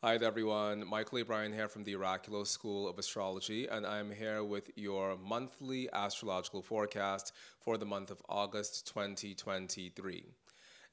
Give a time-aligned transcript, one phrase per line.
[0.00, 1.24] Hi everyone, Michael A.
[1.24, 6.62] Bryan here from the Oraculo School of Astrology, and I'm here with your monthly astrological
[6.62, 10.24] forecast for the month of August 2023.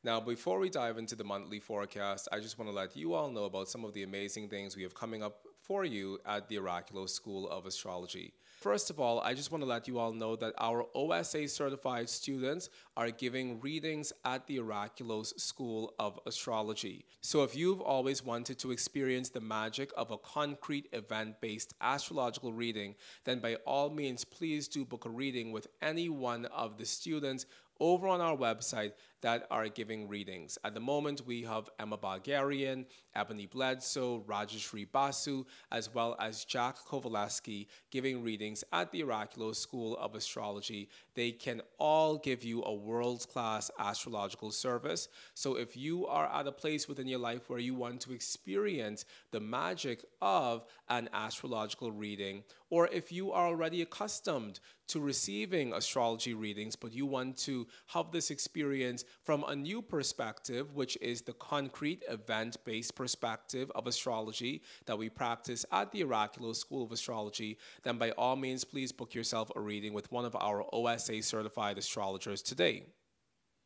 [0.03, 3.29] Now, before we dive into the monthly forecast, I just want to let you all
[3.29, 6.57] know about some of the amazing things we have coming up for you at the
[6.57, 8.33] Oraculo School of Astrology.
[8.61, 12.09] First of all, I just want to let you all know that our OSA certified
[12.09, 17.05] students are giving readings at the Oraculos School of Astrology.
[17.21, 22.53] So if you've always wanted to experience the magic of a concrete event based astrological
[22.53, 26.85] reading, then by all means, please do book a reading with any one of the
[26.85, 27.45] students
[27.79, 28.93] over on our website
[29.25, 30.55] that are giving readings.
[30.63, 32.85] At the moment, we have Emma Bulgarian,
[33.15, 39.97] Ebony Bledsoe, Rajeshri Basu, as well as Jack Kovaleski giving readings at the Oraculo School
[39.97, 40.89] of Astrology.
[41.15, 45.07] They can all give you a world class astrological service.
[45.33, 49.05] So if you are at a place within your life where you want to experience
[49.31, 56.33] the magic of an astrological reading, or if you are already accustomed to receiving astrology
[56.33, 61.33] readings, but you want to have this experience from a new perspective, which is the
[61.33, 67.57] concrete event based perspective of astrology that we practice at the Oraculo School of Astrology,
[67.83, 71.77] then by all means, please book yourself a reading with one of our OSA certified
[71.77, 72.83] astrologers today.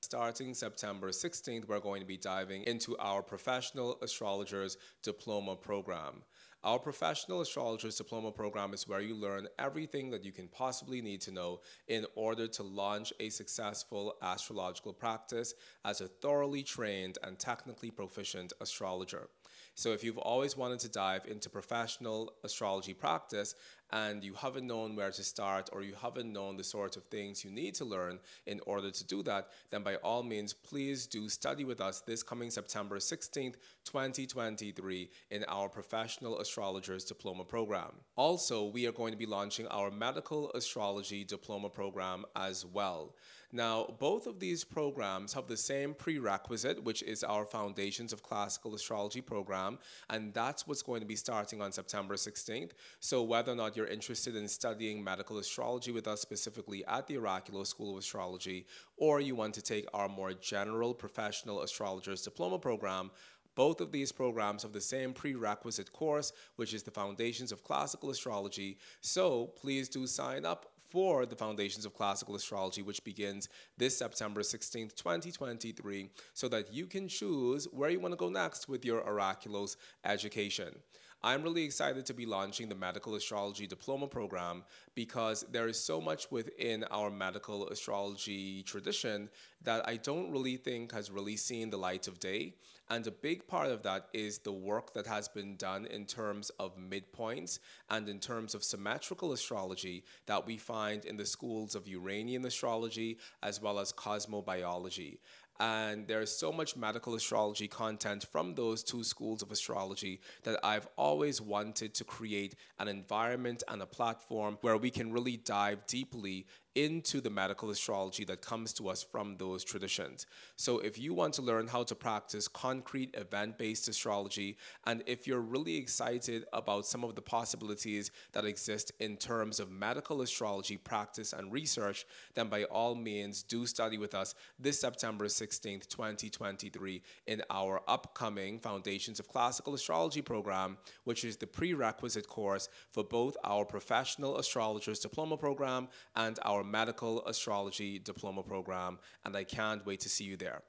[0.01, 6.23] Starting September 16th, we're going to be diving into our Professional Astrologers Diploma Program.
[6.61, 11.21] Our Professional Astrologers Diploma program is where you learn everything that you can possibly need
[11.21, 15.53] to know in order to launch a successful astrological practice
[15.85, 19.29] as a thoroughly trained and technically proficient astrologer.
[19.75, 23.55] So, if you've always wanted to dive into professional astrology practice
[23.91, 27.43] and you haven't known where to start or you haven't known the sort of things
[27.43, 31.29] you need to learn in order to do that, then by all means, please do
[31.29, 37.91] study with us this coming September 16th, 2023, in our Professional Astrologers Diploma Program.
[38.15, 43.15] Also, we are going to be launching our Medical Astrology Diploma Program as well.
[43.51, 48.75] Now, both of these programs have the same prerequisite, which is our Foundations of Classical
[48.75, 49.79] Astrology program,
[50.11, 52.71] and that's what's going to be starting on September 16th.
[52.99, 57.15] So, whether or not you're interested in studying medical astrology with us specifically at the
[57.15, 58.65] Oraculo School of Astrology,
[58.97, 63.09] or you want to take our more general professional astrologers diploma program,
[63.55, 68.09] both of these programs have the same prerequisite course, which is the Foundations of Classical
[68.09, 68.77] Astrology.
[68.99, 73.47] So please do sign up for the Foundations of Classical Astrology, which begins
[73.77, 78.67] this September 16th, 2023, so that you can choose where you want to go next
[78.67, 80.75] with your Oraculos education.
[81.21, 84.63] I'm really excited to be launching the Medical Astrology Diploma program
[84.95, 89.29] because there is so much within our medical astrology tradition
[89.63, 92.53] that I don't really think has really seen the light of day.
[92.89, 96.51] And a big part of that is the work that has been done in terms
[96.57, 97.59] of midpoints
[97.89, 103.17] and in terms of symmetrical astrology that we find in the schools of Uranian astrology
[103.43, 105.17] as well as cosmobiology.
[105.59, 110.87] And there's so much medical astrology content from those two schools of astrology that I've
[110.95, 116.45] always wanted to create an environment and a platform where we can really dive deeply
[116.85, 120.25] into the medical astrology that comes to us from those traditions.
[120.55, 125.27] So, if you want to learn how to practice concrete event based astrology, and if
[125.27, 130.77] you're really excited about some of the possibilities that exist in terms of medical astrology
[130.77, 137.01] practice and research, then by all means do study with us this September 16th, 2023,
[137.27, 143.35] in our upcoming Foundations of Classical Astrology program, which is the prerequisite course for both
[143.43, 149.99] our Professional Astrologers Diploma program and our medical astrology diploma program, and I can't wait
[150.01, 150.61] to see you there.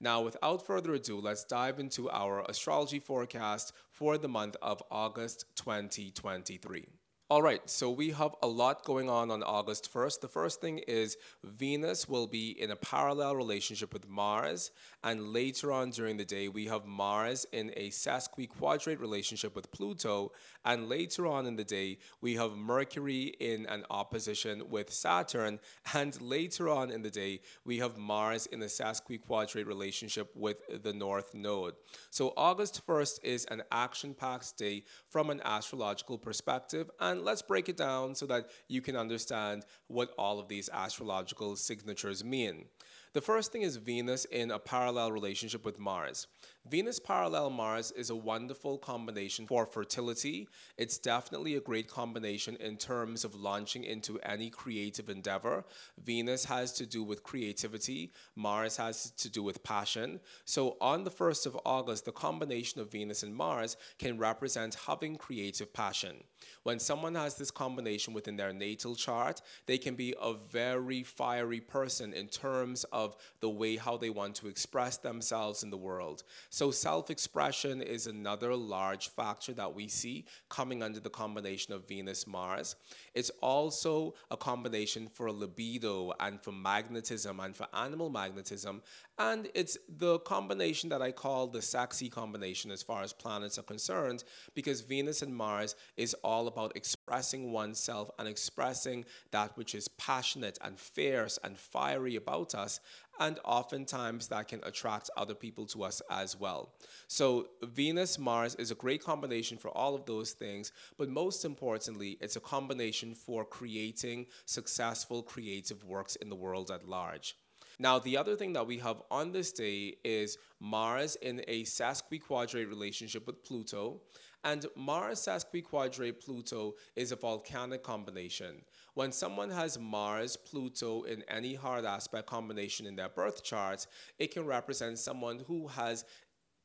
[0.00, 5.46] Now, without further ado, let's dive into our astrology forecast for the month of August
[5.56, 6.86] 2023.
[7.28, 10.20] All right, so we have a lot going on on August 1st.
[10.20, 14.70] The first thing is Venus will be in a parallel relationship with Mars,
[15.02, 20.30] and later on during the day, we have Mars in a sesquiquadrate relationship with Pluto,
[20.64, 25.58] and later on in the day, we have Mercury in an opposition with Saturn,
[25.94, 30.92] and later on in the day, we have Mars in a sesquiquadrate relationship with the
[30.92, 31.74] North Node.
[32.10, 36.88] So August 1st is an action packed day from an astrological perspective.
[37.00, 40.70] And and let's break it down so that you can understand what all of these
[40.72, 42.66] astrological signatures mean.
[43.12, 46.26] The first thing is Venus in a parallel relationship with Mars.
[46.68, 50.48] Venus parallel Mars is a wonderful combination for fertility.
[50.76, 55.64] It's definitely a great combination in terms of launching into any creative endeavor.
[56.02, 60.18] Venus has to do with creativity, Mars has to do with passion.
[60.44, 65.14] So on the 1st of August, the combination of Venus and Mars can represent having
[65.14, 66.16] creative passion.
[66.64, 71.60] When someone has this combination within their natal chart, they can be a very fiery
[71.60, 76.24] person in terms of the way how they want to express themselves in the world.
[76.56, 81.86] So self expression is another large factor that we see coming under the combination of
[81.86, 82.76] Venus Mars.
[83.14, 88.80] It's also a combination for libido and for magnetism and for animal magnetism.
[89.18, 93.62] And it's the combination that I call the sexy combination as far as planets are
[93.62, 94.24] concerned,
[94.54, 100.58] because Venus and Mars is all about expressing oneself and expressing that which is passionate
[100.62, 102.80] and fierce and fiery about us
[103.20, 106.74] and oftentimes that can attract other people to us as well.
[107.08, 112.18] So, Venus Mars is a great combination for all of those things, but most importantly,
[112.20, 117.36] it's a combination for creating successful creative works in the world at large.
[117.78, 122.68] Now, the other thing that we have on this day is Mars in a sesquiquadrate
[122.68, 124.00] relationship with Pluto.
[124.44, 128.62] And Mars sesquiquadrate Pluto is a volcanic combination.
[128.96, 133.86] When someone has Mars, Pluto in any hard aspect combination in their birth chart,
[134.18, 136.06] it can represent someone who has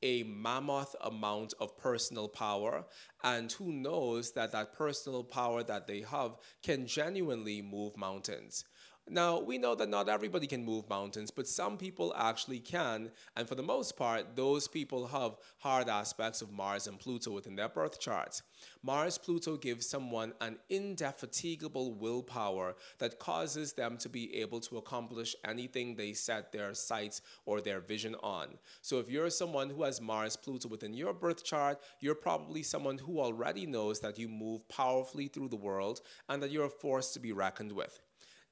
[0.01, 2.85] a mammoth amount of personal power
[3.21, 8.63] and who knows that that personal power that they have can genuinely move mountains.
[9.09, 13.11] Now, we know that not everybody can move mountains, but some people actually can.
[13.35, 17.55] And for the most part, those people have hard aspects of Mars and Pluto within
[17.55, 18.43] their birth charts.
[18.83, 25.35] Mars Pluto gives someone an indefatigable willpower that causes them to be able to accomplish
[25.45, 28.47] anything they set their sights or their vision on.
[28.81, 32.99] So, if you're someone who has Mars Pluto within your birth chart, you're probably someone
[32.99, 37.11] who already knows that you move powerfully through the world and that you're a force
[37.13, 37.99] to be reckoned with.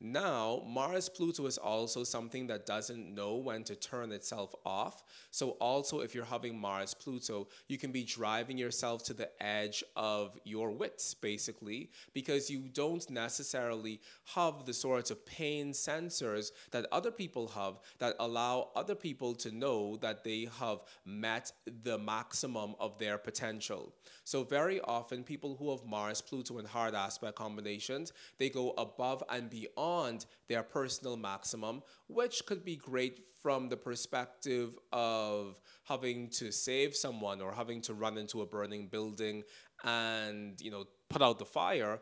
[0.01, 5.03] Now, Mars Pluto is also something that doesn't know when to turn itself off.
[5.29, 9.83] So, also, if you're having Mars Pluto, you can be driving yourself to the edge
[9.97, 13.99] of your wits, basically, because you don't necessarily
[14.35, 19.51] have the sorts of pain sensors that other people have that allow other people to
[19.51, 21.51] know that they have met
[21.83, 23.93] the maximum of their potential.
[24.23, 29.21] So, very often, people who have Mars Pluto and hard aspect combinations, they go above
[29.29, 36.29] and beyond beyond their personal maximum, which could be great from the perspective of having
[36.29, 39.43] to save someone or having to run into a burning building
[39.83, 41.99] and, you know, put out the fire.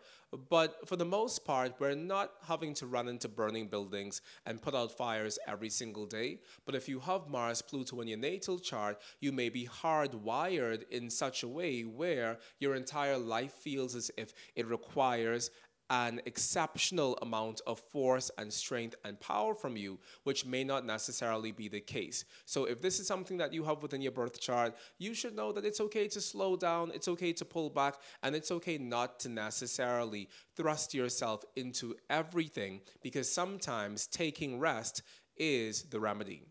[0.49, 4.75] But for the most part, we're not having to run into burning buildings and put
[4.75, 6.39] out fires every single day.
[6.65, 11.09] But if you have Mars, Pluto in your natal chart, you may be hardwired in
[11.09, 15.51] such a way where your entire life feels as if it requires
[15.89, 21.51] an exceptional amount of force and strength and power from you, which may not necessarily
[21.51, 22.25] be the case.
[22.45, 25.51] So, if this is something that you have within your birth chart, you should know
[25.51, 29.19] that it's okay to slow down, it's okay to pull back, and it's okay not
[29.21, 35.03] to necessarily thrust yourself into everything because sometimes taking rest
[35.37, 36.43] is the remedy.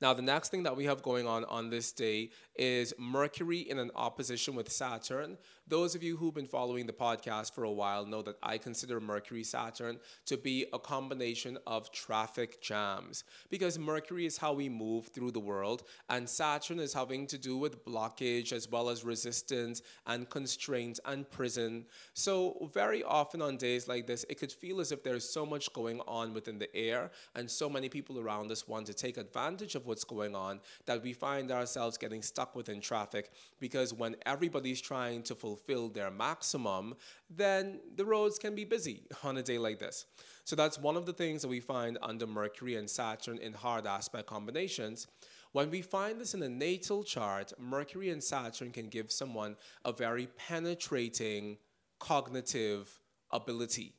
[0.00, 3.78] Now, the next thing that we have going on on this day is Mercury in
[3.78, 5.38] an opposition with Saturn.
[5.68, 9.00] Those of you who've been following the podcast for a while know that I consider
[9.00, 15.08] Mercury Saturn to be a combination of traffic jams because Mercury is how we move
[15.08, 19.82] through the world, and Saturn is having to do with blockage as well as resistance
[20.06, 21.84] and constraint and prison.
[22.14, 25.72] So, very often on days like this, it could feel as if there's so much
[25.74, 29.74] going on within the air, and so many people around us want to take advantage
[29.74, 34.80] of what's going on that we find ourselves getting stuck within traffic because when everybody's
[34.80, 36.94] trying to fulfill their maximum,
[37.28, 40.06] then the roads can be busy on a day like this.
[40.44, 43.86] So that's one of the things that we find under Mercury and Saturn in hard
[43.86, 45.06] aspect combinations.
[45.52, 49.92] When we find this in a natal chart, Mercury and Saturn can give someone a
[49.92, 51.58] very penetrating
[51.98, 53.00] cognitive
[53.30, 53.94] ability.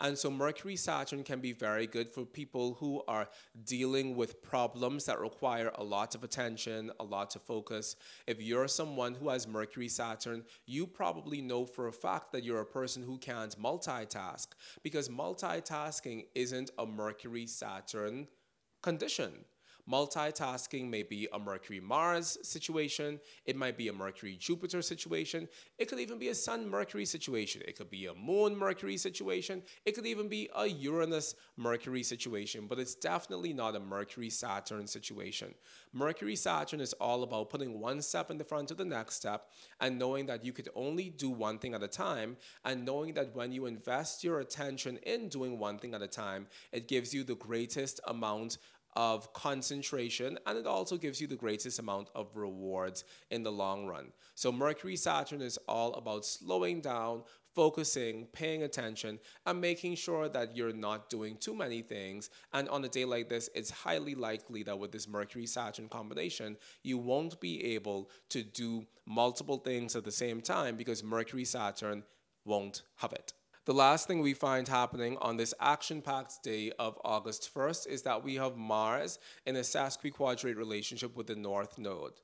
[0.00, 3.28] And so Mercury Saturn can be very good for people who are
[3.64, 7.96] dealing with problems that require a lot of attention, a lot of focus.
[8.26, 12.60] If you're someone who has Mercury Saturn, you probably know for a fact that you're
[12.60, 14.48] a person who can't multitask
[14.84, 18.28] because multitasking isn't a Mercury Saturn
[18.82, 19.32] condition.
[19.90, 25.88] Multitasking may be a Mercury Mars situation, it might be a Mercury Jupiter situation, it
[25.88, 29.94] could even be a Sun Mercury situation, it could be a Moon Mercury situation, it
[29.94, 35.54] could even be a Uranus Mercury situation, but it's definitely not a Mercury Saturn situation.
[35.94, 39.48] Mercury Saturn is all about putting one step in the front of the next step
[39.80, 43.34] and knowing that you could only do one thing at a time, and knowing that
[43.34, 47.24] when you invest your attention in doing one thing at a time, it gives you
[47.24, 48.58] the greatest amount
[48.96, 53.86] of concentration and it also gives you the greatest amount of rewards in the long
[53.86, 54.12] run.
[54.34, 57.22] So, Mercury Saturn is all about slowing down,
[57.54, 62.30] focusing, paying attention, and making sure that you're not doing too many things.
[62.52, 66.56] And on a day like this, it's highly likely that with this Mercury Saturn combination,
[66.82, 72.04] you won't be able to do multiple things at the same time because Mercury Saturn
[72.44, 73.32] won't have it.
[73.68, 78.00] The last thing we find happening on this action packed day of August 1st is
[78.00, 82.14] that we have Mars in a sesquiquadrate relationship with the North Node.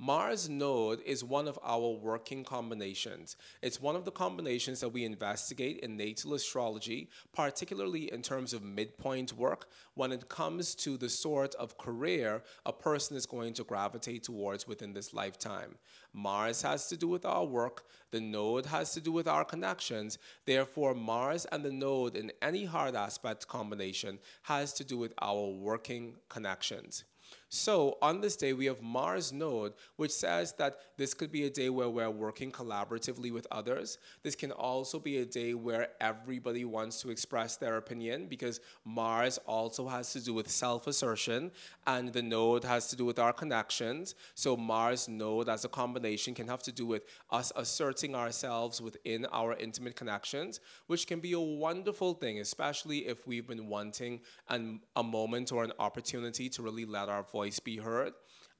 [0.00, 3.36] Mars node is one of our working combinations.
[3.62, 8.64] It's one of the combinations that we investigate in natal astrology, particularly in terms of
[8.64, 13.62] midpoint work, when it comes to the sort of career a person is going to
[13.62, 15.76] gravitate towards within this lifetime.
[16.12, 20.18] Mars has to do with our work, the node has to do with our connections.
[20.44, 25.46] Therefore, Mars and the node in any hard aspect combination has to do with our
[25.46, 27.04] working connections.
[27.54, 31.50] So on this day, we have Mars node, which says that this could be a
[31.50, 33.98] day where we're working collaboratively with others.
[34.24, 39.38] This can also be a day where everybody wants to express their opinion because Mars
[39.46, 41.52] also has to do with self assertion
[41.86, 44.16] and the node has to do with our connections.
[44.34, 49.26] So Mars node as a combination can have to do with us asserting ourselves within
[49.26, 50.58] our intimate connections,
[50.88, 55.62] which can be a wonderful thing, especially if we've been wanting an, a moment or
[55.62, 58.12] an opportunity to really let our voice be heard.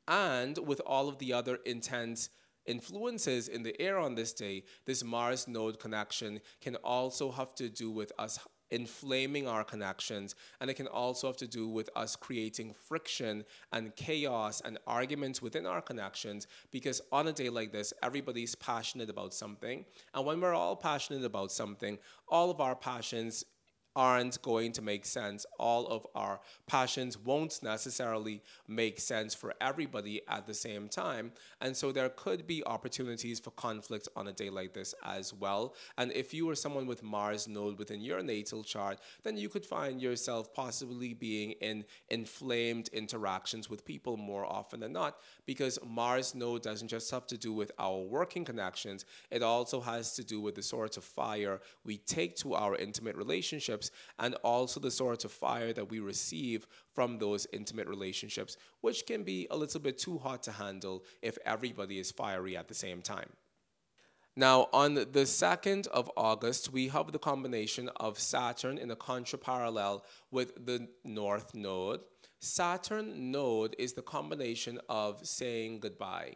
[0.07, 2.29] And with all of the other intense
[2.67, 7.69] influences in the air on this day, this Mars node connection can also have to
[7.69, 8.39] do with us
[8.71, 13.95] inflaming our connections, and it can also have to do with us creating friction and
[13.95, 19.33] chaos and arguments within our connections because on a day like this, everybody's passionate about
[19.33, 19.85] something.
[20.13, 21.99] And when we're all passionate about something,
[22.29, 23.45] all of our passions
[23.97, 25.47] aren't going to make sense.
[25.59, 31.33] All of our passions won't necessarily make sense for everybody at the same time.
[31.61, 35.75] And so there could be opportunities for conflict on a day like this as well.
[35.97, 39.65] And if you are someone with Mars node within your natal chart, then you could
[39.65, 46.35] find yourself possibly being in inflamed interactions with people more often than not because Mars
[46.35, 50.41] node doesn't just have to do with our working connections, it also has to do
[50.41, 54.91] with the sorts of fire we take to our intimate relationships relationships and also the
[54.91, 59.81] sort of fire that we receive from those intimate relationships, which can be a little
[59.81, 63.31] bit too hot to handle if everybody is fiery at the same time.
[64.37, 70.03] Now, on the 2nd of August, we have the combination of Saturn in a contraparallel
[70.31, 72.01] with the North Node.
[72.41, 76.35] Saturn node is the combination of saying goodbye.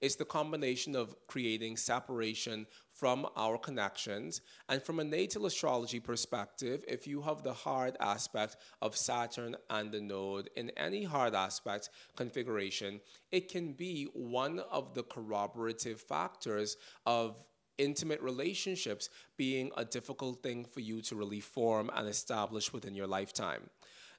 [0.00, 2.66] It's the combination of creating separation
[3.00, 4.42] from our connections.
[4.68, 9.90] And from a natal astrology perspective, if you have the hard aspect of Saturn and
[9.90, 13.00] the node in any hard aspect configuration,
[13.32, 16.76] it can be one of the corroborative factors
[17.06, 17.42] of
[17.78, 23.06] intimate relationships being a difficult thing for you to really form and establish within your
[23.06, 23.62] lifetime.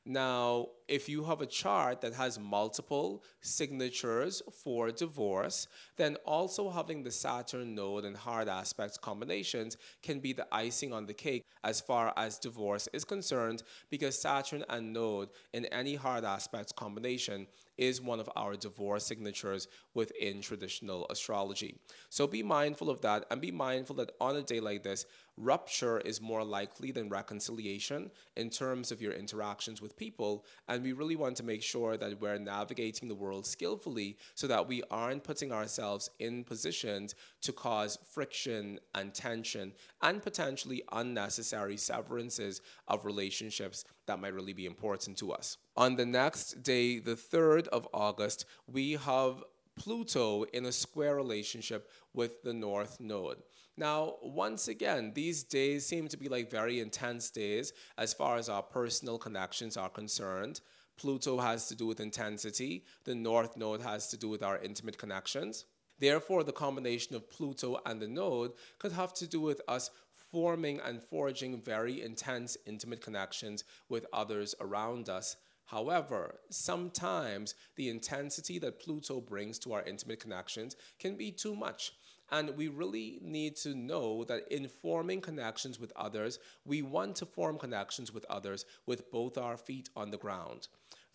[0.06, 7.04] Now, if you have a chart that has multiple signatures for divorce, then also having
[7.04, 11.80] the Saturn node and hard aspects combinations can be the icing on the cake as
[11.80, 17.46] far as divorce is concerned, because Saturn and node in any hard aspects combination
[17.78, 21.76] is one of our divorce signatures within traditional astrology.
[22.10, 25.06] So be mindful of that and be mindful that on a day like this,
[25.38, 30.46] rupture is more likely than reconciliation in terms of your interactions with people.
[30.68, 34.68] And we really want to make sure that we're navigating the world skillfully so that
[34.68, 42.62] we aren't putting ourselves in positions to cause friction and tension and potentially unnecessary severances
[42.88, 45.58] of relationships that might really be important to us.
[45.78, 49.42] On the next day, the 3rd of August, we have
[49.78, 53.42] Pluto in a square relationship with the North Node.
[53.78, 58.50] Now, once again, these days seem to be like very intense days as far as
[58.50, 60.60] our personal connections are concerned.
[60.98, 64.98] Pluto has to do with intensity, the North Node has to do with our intimate
[64.98, 65.66] connections.
[66.00, 69.90] Therefore, the combination of Pluto and the node could have to do with us
[70.32, 75.38] forming and forging very intense, intimate connections with others around us
[75.72, 81.94] However, sometimes the intensity that Pluto brings to our intimate connections can be too much.
[82.30, 87.26] And we really need to know that in forming connections with others, we want to
[87.26, 90.68] form connections with others with both our feet on the ground.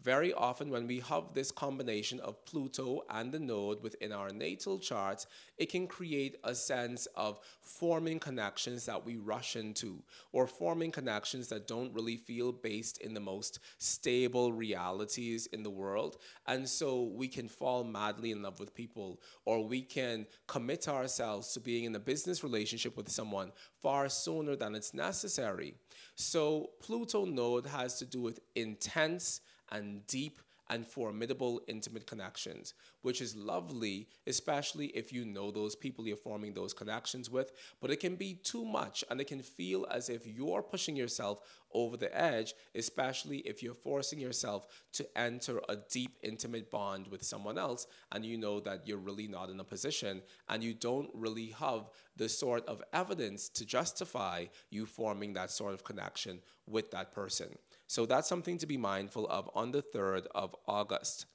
[0.02, 4.78] Very often, when we have this combination of Pluto and the node within our natal
[4.78, 5.26] charts,
[5.58, 11.48] it can create a sense of forming connections that we rush into, or forming connections
[11.48, 16.18] that don't really feel based in the most stable realities in the world.
[16.46, 21.52] And so we can fall madly in love with people, or we can commit ourselves
[21.54, 23.50] to being in a business relationship with someone
[23.82, 25.74] far sooner than it's necessary.
[26.14, 33.20] So, Pluto node has to do with intense and deep and formidable intimate connections, which
[33.20, 37.52] is lovely, especially if you know those people you're forming those connections with.
[37.80, 41.40] But it can be too much and it can feel as if you're pushing yourself
[41.72, 47.22] over the edge, especially if you're forcing yourself to enter a deep, intimate bond with
[47.22, 51.10] someone else and you know that you're really not in a position and you don't
[51.14, 56.90] really have the sort of evidence to justify you forming that sort of connection with
[56.90, 57.48] that person.
[57.86, 61.26] So that's something to be mindful of on the 3rd of August.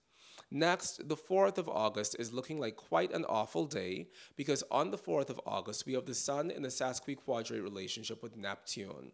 [0.53, 4.97] Next, the 4th of August is looking like quite an awful day because on the
[4.97, 9.13] 4th of August, we have the Sun in a sesquiquadrate relationship with Neptune.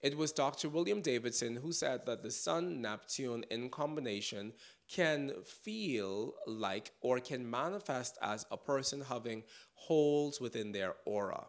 [0.00, 0.70] It was Dr.
[0.70, 4.52] William Davidson who said that the Sun Neptune in combination
[4.88, 9.44] can feel like or can manifest as a person having
[9.74, 11.46] holes within their aura.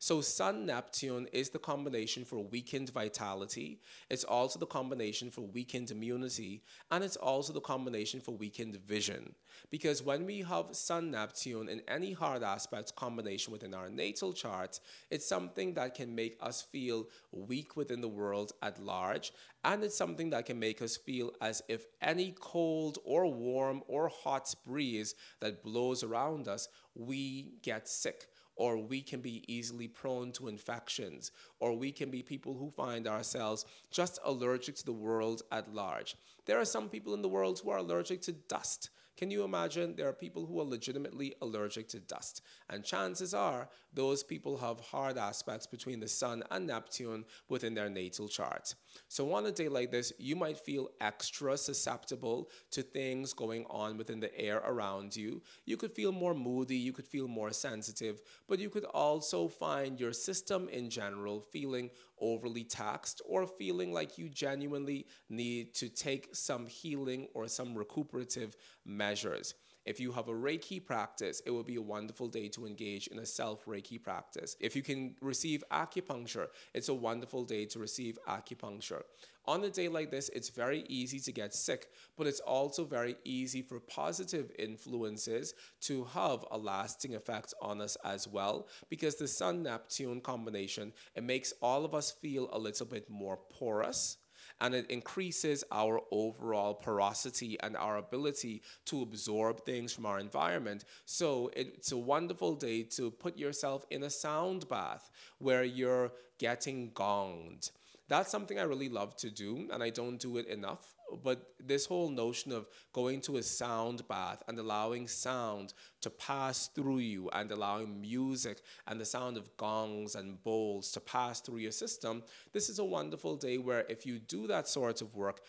[0.00, 3.80] So Sun Neptune is the combination for weakened vitality.
[4.08, 6.62] It's also the combination for weakened immunity.
[6.92, 9.34] And it's also the combination for weakened vision.
[9.70, 14.78] Because when we have Sun Neptune in any hard aspect combination within our natal chart,
[15.10, 19.32] it's something that can make us feel weak within the world at large.
[19.64, 24.08] And it's something that can make us feel as if any cold or warm or
[24.08, 30.32] hot breeze that blows around us, we get sick or we can be easily prone
[30.32, 35.42] to infections, or we can be people who find ourselves just allergic to the world
[35.52, 36.16] at large.
[36.44, 38.90] There are some people in the world who are allergic to dust.
[39.16, 39.94] Can you imagine?
[39.96, 42.42] There are people who are legitimately allergic to dust.
[42.68, 47.88] And chances are those people have hard aspects between the Sun and Neptune within their
[47.88, 48.74] natal chart.
[49.06, 53.96] So on a day like this, you might feel extra susceptible to things going on
[53.96, 55.42] within the air around you.
[55.64, 60.00] You could feel more moody, you could feel more sensitive, but you could also find
[60.00, 66.28] your system in general feeling overly taxed or feeling like you genuinely need to take
[66.34, 69.54] some healing or some recuperative measures.
[69.84, 73.18] If you have a Reiki practice, it will be a wonderful day to engage in
[73.18, 74.56] a self Reiki practice.
[74.60, 79.02] If you can receive acupuncture, it's a wonderful day to receive acupuncture.
[79.46, 81.88] On a day like this, it's very easy to get sick,
[82.18, 87.96] but it's also very easy for positive influences to have a lasting effect on us
[88.04, 92.84] as well because the Sun Neptune combination, it makes all of us feel a little
[92.84, 94.18] bit more porous
[94.60, 100.84] and it increases our overall porosity and our ability to absorb things from our environment.
[101.04, 106.90] So it's a wonderful day to put yourself in a sound bath where you're getting
[106.92, 107.70] gonged.
[108.08, 111.86] That's something I really love to do, and I don't do it enough but this
[111.86, 117.28] whole notion of going to a sound bath and allowing sound to pass through you
[117.30, 122.22] and allowing music and the sound of gongs and bowls to pass through your system,
[122.52, 125.40] this is a wonderful day where if you do that sort of work,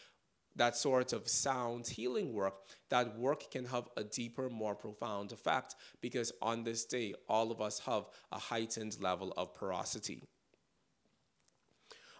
[0.55, 2.55] that sort of sound healing work,
[2.89, 7.61] that work can have a deeper, more profound effect because on this day, all of
[7.61, 10.23] us have a heightened level of porosity.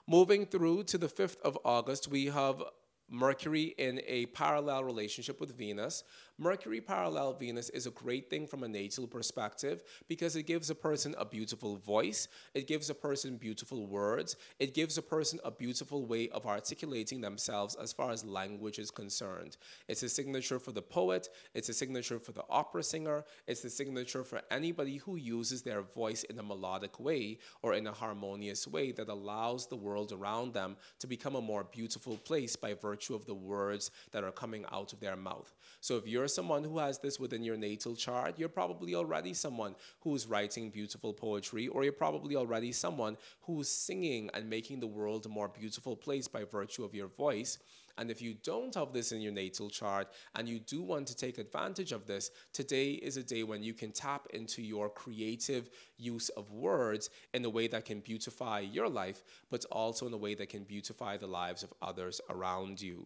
[0.07, 2.63] Moving through to the 5th of August, we have
[3.09, 6.03] Mercury in a parallel relationship with Venus.
[6.41, 10.75] Mercury parallel Venus is a great thing from a natal perspective because it gives a
[10.75, 15.51] person a beautiful voice, it gives a person beautiful words, it gives a person a
[15.51, 19.57] beautiful way of articulating themselves as far as language is concerned.
[19.89, 23.69] It's a signature for the poet, it's a signature for the opera singer, it's a
[23.69, 28.65] signature for anybody who uses their voice in a melodic way or in a harmonious
[28.65, 33.13] way that allows the world around them to become a more beautiful place by virtue
[33.13, 35.53] of the words that are coming out of their mouth.
[35.81, 39.75] So if you're someone who has this within your natal chart, you're probably already someone
[40.01, 45.25] who's writing beautiful poetry, or you're probably already someone who's singing and making the world
[45.25, 47.57] a more beautiful place by virtue of your voice.
[47.97, 51.15] And if you don't have this in your natal chart and you do want to
[51.15, 55.69] take advantage of this, today is a day when you can tap into your creative
[55.97, 60.17] use of words in a way that can beautify your life, but also in a
[60.17, 63.05] way that can beautify the lives of others around you.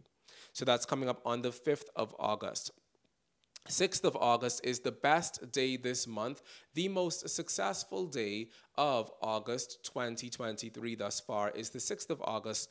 [0.52, 2.70] So that's coming up on the 5th of August.
[3.70, 6.42] 6th of August is the best day this month,
[6.74, 12.70] the most successful day of August 2023 thus far is the 6th of August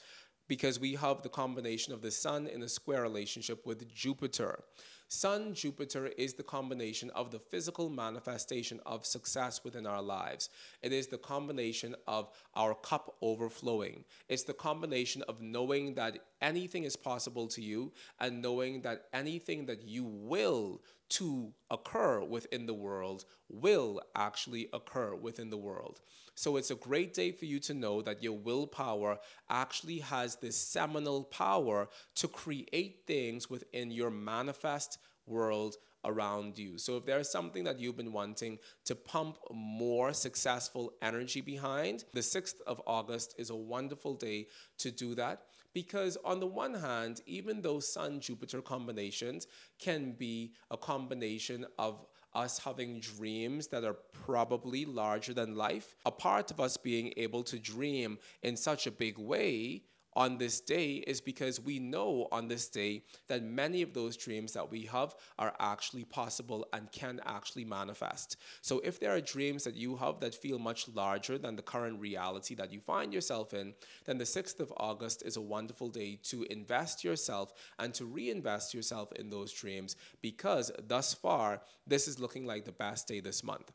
[0.48, 4.64] because we have the combination of the Sun in a square relationship with Jupiter.
[5.08, 10.50] Sun Jupiter is the combination of the physical manifestation of success within our lives.
[10.82, 14.04] It is the combination of our cup overflowing.
[14.28, 19.66] It's the combination of knowing that anything is possible to you and knowing that anything
[19.66, 26.00] that you will to occur within the world will actually occur within the world.
[26.34, 29.18] So it's a great day for you to know that your willpower
[29.50, 36.78] actually has this seminal power to create things within your manifest world around you.
[36.78, 42.20] So if there's something that you've been wanting to pump more successful energy behind, the
[42.20, 45.42] 6th of August is a wonderful day to do that
[45.74, 49.46] because on the one hand, even though Sun Jupiter combinations
[49.78, 56.10] can be a combination of us having dreams that are probably larger than life, a
[56.10, 59.82] part of us being able to dream in such a big way
[60.14, 64.52] on this day is because we know on this day that many of those dreams
[64.52, 68.36] that we have are actually possible and can actually manifest.
[68.60, 72.00] So, if there are dreams that you have that feel much larger than the current
[72.00, 76.18] reality that you find yourself in, then the 6th of August is a wonderful day
[76.24, 82.18] to invest yourself and to reinvest yourself in those dreams because thus far, this is
[82.18, 83.72] looking like the best day this month.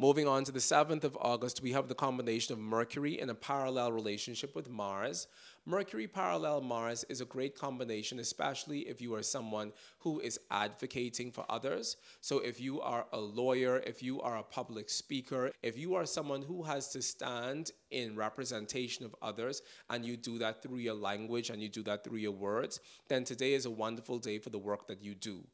[0.00, 3.34] Moving on to the 7th of August, we have the combination of Mercury in a
[3.34, 5.28] parallel relationship with Mars.
[5.66, 11.30] Mercury parallel Mars is a great combination, especially if you are someone who is advocating
[11.30, 11.96] for others.
[12.20, 16.06] So, if you are a lawyer, if you are a public speaker, if you are
[16.06, 20.94] someone who has to stand in representation of others and you do that through your
[20.94, 24.50] language and you do that through your words, then today is a wonderful day for
[24.50, 25.44] the work that you do.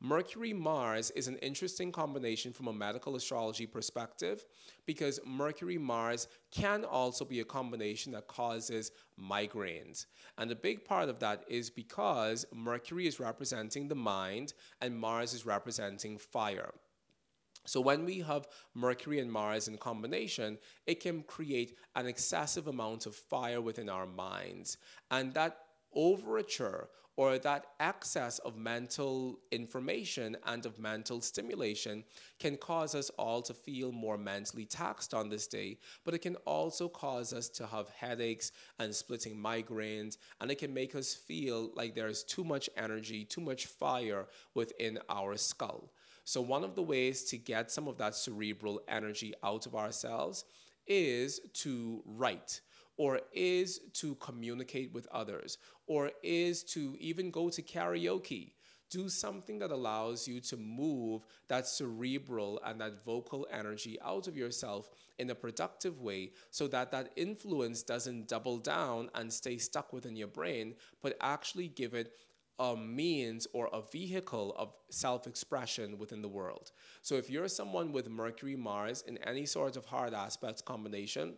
[0.00, 4.44] Mercury Mars is an interesting combination from a medical astrology perspective
[4.86, 10.06] because Mercury Mars can also be a combination that causes migraines.
[10.36, 15.34] And a big part of that is because Mercury is representing the mind and Mars
[15.34, 16.72] is representing fire.
[17.66, 23.06] So when we have Mercury and Mars in combination, it can create an excessive amount
[23.06, 24.78] of fire within our minds.
[25.10, 25.58] And that
[25.92, 32.04] overture or that excess of mental information and of mental stimulation
[32.38, 36.36] can cause us all to feel more mentally taxed on this day, but it can
[36.46, 41.72] also cause us to have headaches and splitting migraines, and it can make us feel
[41.74, 45.90] like there's too much energy, too much fire within our skull.
[46.22, 50.44] So, one of the ways to get some of that cerebral energy out of ourselves
[50.86, 52.60] is to write
[52.98, 55.56] or is to communicate with others,
[55.88, 58.52] or is to even go to karaoke.
[58.90, 64.36] Do something that allows you to move that cerebral and that vocal energy out of
[64.36, 69.92] yourself in a productive way so that that influence doesn't double down and stay stuck
[69.92, 72.12] within your brain, but actually give it
[72.58, 76.72] a means or a vehicle of self expression within the world.
[77.02, 81.34] So, if you're someone with Mercury, Mars in any sort of hard aspects combination,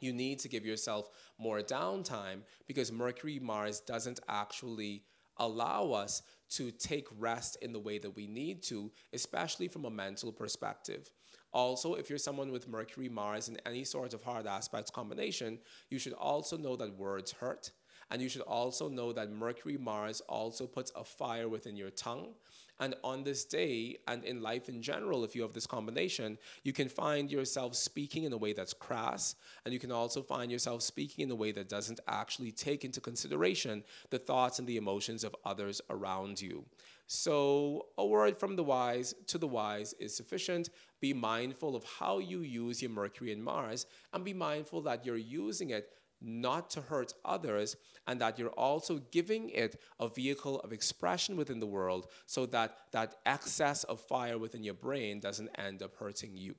[0.00, 5.04] you need to give yourself more downtime because Mercury Mars doesn't actually
[5.36, 9.90] allow us to take rest in the way that we need to, especially from a
[9.90, 11.10] mental perspective.
[11.52, 15.58] Also, if you're someone with Mercury Mars in any sort of hard aspects combination,
[15.88, 17.72] you should also know that words hurt.
[18.10, 22.34] And you should also know that Mercury Mars also puts a fire within your tongue.
[22.80, 26.72] And on this day, and in life in general, if you have this combination, you
[26.72, 30.80] can find yourself speaking in a way that's crass, and you can also find yourself
[30.80, 35.24] speaking in a way that doesn't actually take into consideration the thoughts and the emotions
[35.24, 36.64] of others around you.
[37.06, 40.70] So, a word from the wise to the wise is sufficient.
[41.00, 45.16] Be mindful of how you use your Mercury and Mars, and be mindful that you're
[45.16, 50.72] using it not to hurt others, and that you're also giving it a vehicle of
[50.72, 55.82] expression within the world so that that excess of fire within your brain doesn't end
[55.82, 56.54] up hurting you.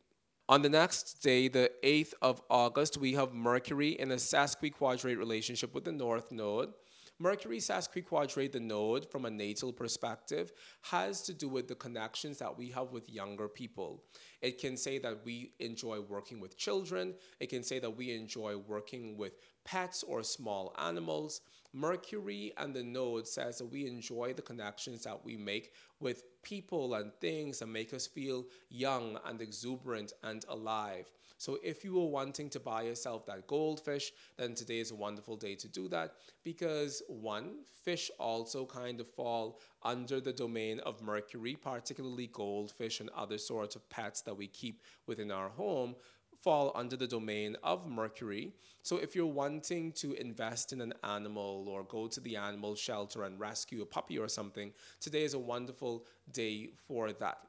[0.49, 5.73] On the next day, the 8th of August, we have Mercury in a sesquiquadrate relationship
[5.73, 6.73] with the North Node.
[7.19, 12.57] Mercury sesquiquadrate the node from a natal perspective has to do with the connections that
[12.57, 14.03] we have with younger people.
[14.41, 17.13] It can say that we enjoy working with children.
[17.39, 21.41] It can say that we enjoy working with pets or small animals.
[21.73, 26.95] Mercury and the node says that we enjoy the connections that we make with people
[26.95, 31.09] and things that make us feel young and exuberant and alive.
[31.41, 35.35] So if you were wanting to buy yourself that goldfish, then today is a wonderful
[35.35, 41.01] day to do that because one, fish also kind of fall under the domain of
[41.01, 45.95] Mercury, particularly goldfish and other sorts of pets that we keep within our home
[46.43, 48.53] fall under the domain of Mercury.
[48.83, 53.23] So if you're wanting to invest in an animal or go to the animal shelter
[53.23, 57.39] and rescue a puppy or something, today is a wonderful day for that.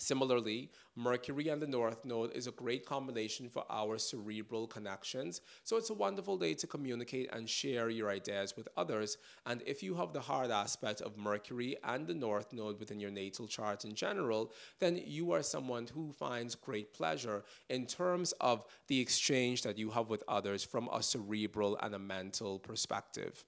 [0.00, 5.42] Similarly, Mercury and the North Node is a great combination for our cerebral connections.
[5.62, 9.18] So it's a wonderful day to communicate and share your ideas with others.
[9.44, 13.10] And if you have the hard aspect of Mercury and the North Node within your
[13.10, 18.64] natal chart in general, then you are someone who finds great pleasure in terms of
[18.86, 23.44] the exchange that you have with others from a cerebral and a mental perspective.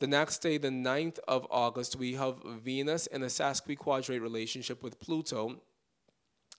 [0.00, 4.98] The next day, the 9th of August, we have Venus in a sesquiquadrate relationship with
[4.98, 5.62] Pluto.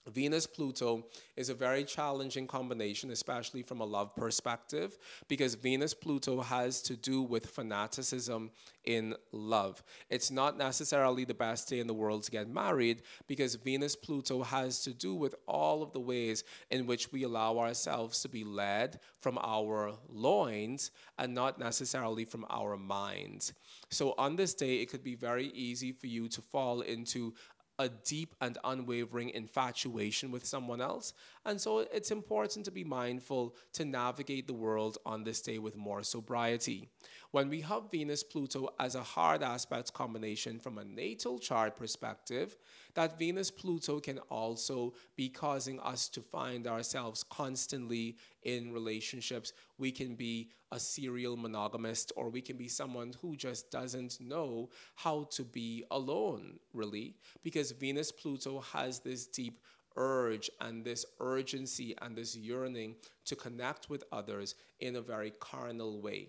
[0.08, 6.40] Venus Pluto is a very challenging combination, especially from a love perspective, because Venus Pluto
[6.40, 8.50] has to do with fanaticism
[8.84, 9.82] in love.
[10.08, 14.42] It's not necessarily the best day in the world to get married, because Venus Pluto
[14.42, 18.44] has to do with all of the ways in which we allow ourselves to be
[18.44, 23.52] led from our loins and not necessarily from our minds.
[23.90, 27.34] So, on this day, it could be very easy for you to fall into
[27.78, 31.12] a deep and unwavering infatuation with someone else.
[31.46, 35.76] And so it's important to be mindful to navigate the world on this day with
[35.76, 36.88] more sobriety.
[37.30, 42.56] When we have Venus Pluto as a hard aspect combination from a natal chart perspective,
[42.94, 49.52] that Venus Pluto can also be causing us to find ourselves constantly in relationships.
[49.78, 54.70] We can be a serial monogamist, or we can be someone who just doesn't know
[54.96, 59.60] how to be alone, really, because Venus Pluto has this deep
[59.96, 66.00] urge and this urgency and this yearning to connect with others in a very carnal
[66.00, 66.28] way.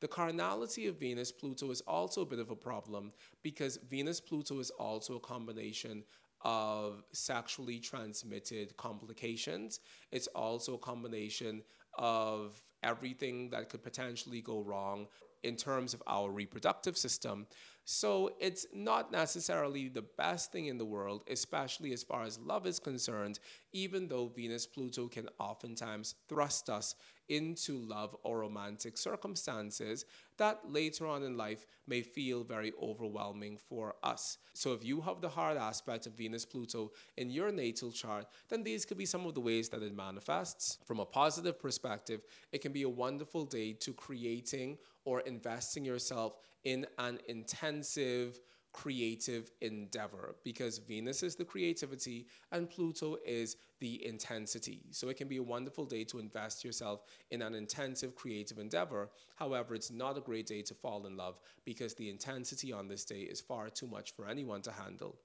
[0.00, 4.58] The carnality of Venus Pluto is also a bit of a problem because Venus Pluto
[4.58, 6.04] is also a combination
[6.42, 9.80] of sexually transmitted complications.
[10.12, 11.62] It's also a combination
[11.96, 15.06] of everything that could potentially go wrong
[15.44, 17.46] in terms of our reproductive system.
[17.84, 22.66] So it's not necessarily the best thing in the world, especially as far as love
[22.66, 23.38] is concerned,
[23.72, 26.94] even though Venus Pluto can oftentimes thrust us
[27.28, 30.04] into love or romantic circumstances
[30.36, 34.38] that later on in life may feel very overwhelming for us.
[34.52, 38.62] So, if you have the hard aspect of Venus Pluto in your natal chart, then
[38.62, 40.78] these could be some of the ways that it manifests.
[40.84, 46.36] From a positive perspective, it can be a wonderful day to creating or investing yourself
[46.64, 48.40] in an intensive
[48.74, 54.82] creative endeavor because Venus is the creativity and Pluto is the intensity.
[54.90, 59.10] So it can be a wonderful day to invest yourself in an intensive creative endeavor.
[59.36, 63.04] However, it's not a great day to fall in love because the intensity on this
[63.04, 65.20] day is far too much for anyone to handle.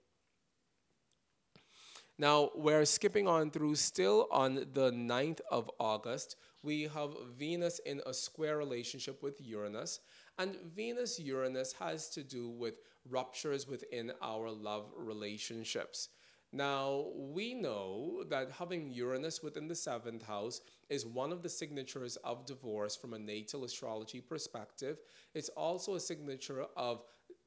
[2.19, 6.35] Now, we're skipping on through still on the 9th of August.
[6.61, 10.01] We have Venus in a square relationship with Uranus.
[10.37, 16.09] And Venus Uranus has to do with ruptures within our love relationships.
[16.51, 22.17] Now, we know that having Uranus within the seventh house is one of the signatures
[22.17, 24.97] of divorce from a natal astrology perspective.
[25.33, 27.01] It's also a signature of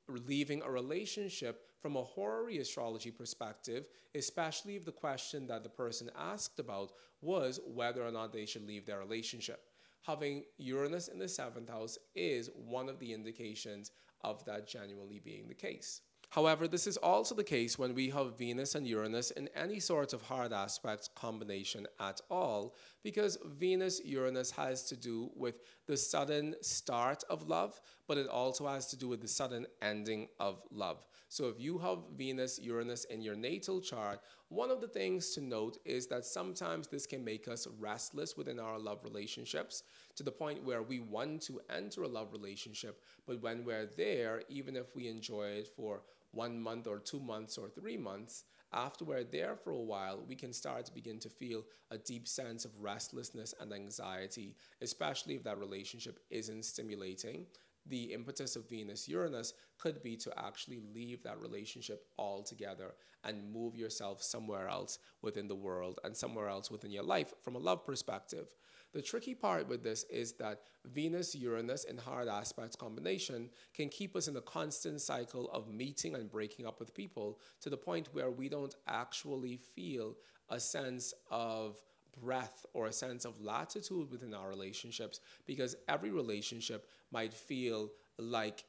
[0.09, 6.09] leaving a relationship from a horary astrology perspective, especially if the question that the person
[6.17, 9.65] asked about was whether or not they should leave their relationship.
[10.03, 13.91] Having Uranus in the seventh house is one of the indications
[14.23, 16.01] of that genuinely being the case.
[16.31, 20.15] However, this is also the case when we have Venus and Uranus in any sort
[20.15, 26.55] of hard aspect combination at all, because Venus Uranus has to do with the sudden
[26.63, 31.07] start of love, but it also has to do with the sudden ending of love.
[31.33, 35.41] So if you have Venus Uranus in your natal chart, one of the things to
[35.41, 39.83] note is that sometimes this can make us restless within our love relationships
[40.17, 44.43] to the point where we want to enter a love relationship, but when we're there,
[44.51, 49.07] even if we enjoy it for one month or two months or three months, after
[49.07, 52.67] we're there for a while, we can start to begin to feel a deep sense
[52.67, 57.47] of restlessness and anxiety, especially if that relationship isn't stimulating
[57.87, 63.77] the impetus of Venus Uranus could be to actually leave that relationship altogether and move
[63.77, 67.85] yourself somewhere else within the world and somewhere else within your life from a love
[67.85, 68.55] perspective.
[68.93, 74.15] The tricky part with this is that Venus Uranus in hard aspects combination can keep
[74.15, 78.11] us in a constant cycle of meeting and breaking up with people to the point
[78.13, 80.17] where we don't actually feel
[80.51, 81.79] a sense of
[82.21, 88.65] breath or a sense of latitude within our relationships because every relationship might feel like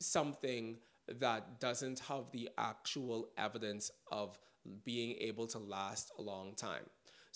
[0.00, 0.78] something
[1.20, 4.38] that doesn't have the actual evidence of
[4.84, 6.82] being able to last a long time.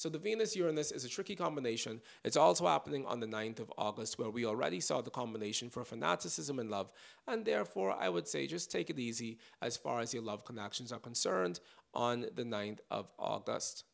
[0.01, 2.01] So the Venus Uranus is a tricky combination.
[2.25, 5.85] It's also happening on the 9th of August, where we already saw the combination for
[5.85, 6.91] fanaticism and love.
[7.29, 10.91] And therefore, I would say just take it easy as far as your love connections
[10.91, 11.61] are concerned
[11.93, 13.85] on the 9th of August.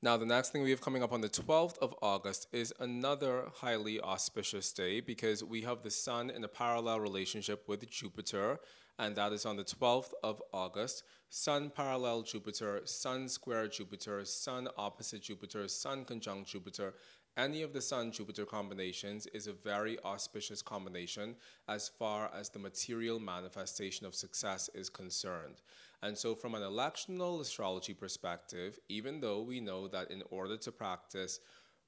[0.00, 3.46] Now, the next thing we have coming up on the 12th of August is another
[3.52, 8.60] highly auspicious day because we have the Sun in a parallel relationship with Jupiter,
[9.00, 11.02] and that is on the 12th of August.
[11.30, 16.94] Sun parallel Jupiter, Sun square Jupiter, Sun opposite Jupiter, Sun conjunct Jupiter.
[17.38, 21.36] Any of the Sun Jupiter combinations is a very auspicious combination
[21.68, 25.62] as far as the material manifestation of success is concerned.
[26.02, 30.72] And so, from an electional astrology perspective, even though we know that in order to
[30.72, 31.38] practice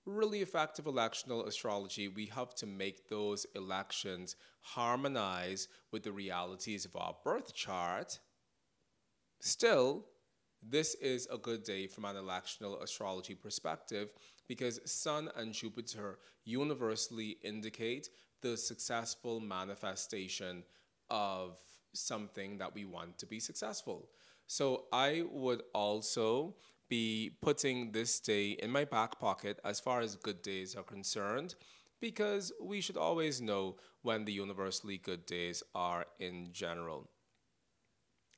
[0.07, 6.95] really effective electional astrology, we have to make those elections harmonize with the realities of
[6.95, 8.21] our birth chart.
[9.41, 10.05] Still,
[10.63, 14.13] this is a good day from an electional astrology perspective
[14.49, 18.09] because Sun and Jupiter universally indicate
[18.43, 20.63] the successful manifestation
[21.09, 21.57] of
[21.93, 24.09] something that we want to be successful.
[24.47, 26.57] So I would also
[26.89, 31.55] be putting this day in my back pocket as far as good days are concerned
[32.01, 37.09] because we should always know when the universally good days are in general.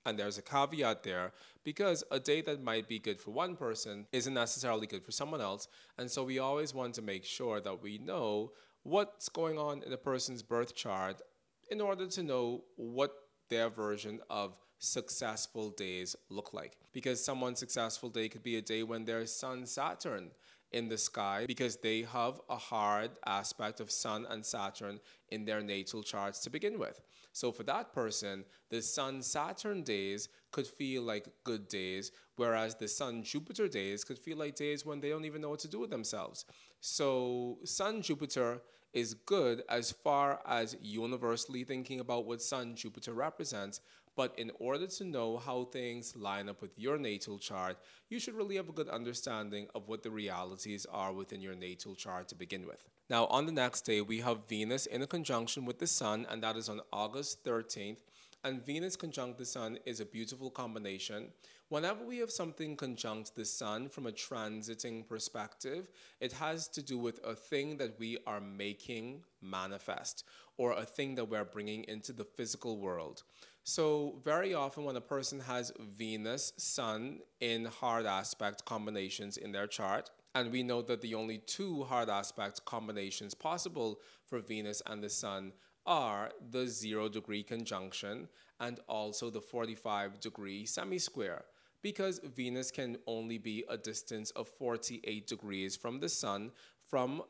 [0.04, 1.32] And there's a caveat there
[1.64, 5.40] because a date that might be good for one person isn't necessarily good for someone
[5.40, 5.68] else.
[5.98, 9.92] And so we always want to make sure that we know what's going on in
[9.92, 11.22] a person's birth chart
[11.70, 13.12] in order to know what
[13.48, 16.76] their version of successful days look like.
[16.92, 20.30] Because someone's successful day could be a day when there's Sun Saturn
[20.72, 25.62] in the sky because they have a hard aspect of Sun and Saturn in their
[25.62, 27.00] natal charts to begin with.
[27.32, 32.88] So for that person, the Sun Saturn days could feel like good days, whereas the
[32.88, 35.80] Sun Jupiter days could feel like days when they don't even know what to do
[35.80, 36.44] with themselves.
[36.80, 38.60] So Sun Jupiter
[38.92, 43.80] is good as far as universally thinking about what Sun Jupiter represents.
[44.14, 47.78] But in order to know how things line up with your natal chart,
[48.10, 51.94] you should really have a good understanding of what the realities are within your natal
[51.94, 52.84] chart to begin with.
[53.08, 56.42] Now, on the next day, we have Venus in a conjunction with the Sun, and
[56.42, 57.98] that is on August 13th.
[58.44, 61.28] And Venus conjunct the Sun is a beautiful combination.
[61.68, 65.88] Whenever we have something conjunct the Sun from a transiting perspective,
[66.20, 70.24] it has to do with a thing that we are making manifest
[70.58, 73.22] or a thing that we're bringing into the physical world.
[73.64, 79.68] So, very often, when a person has Venus, Sun in hard aspect combinations in their
[79.68, 85.02] chart, and we know that the only two hard aspect combinations possible for Venus and
[85.02, 85.52] the Sun
[85.86, 88.28] are the zero degree conjunction
[88.60, 91.44] and also the 45 degree semi-square
[91.82, 96.52] because Venus can only be a distance of 48 degrees from the sun
[96.86, 97.22] from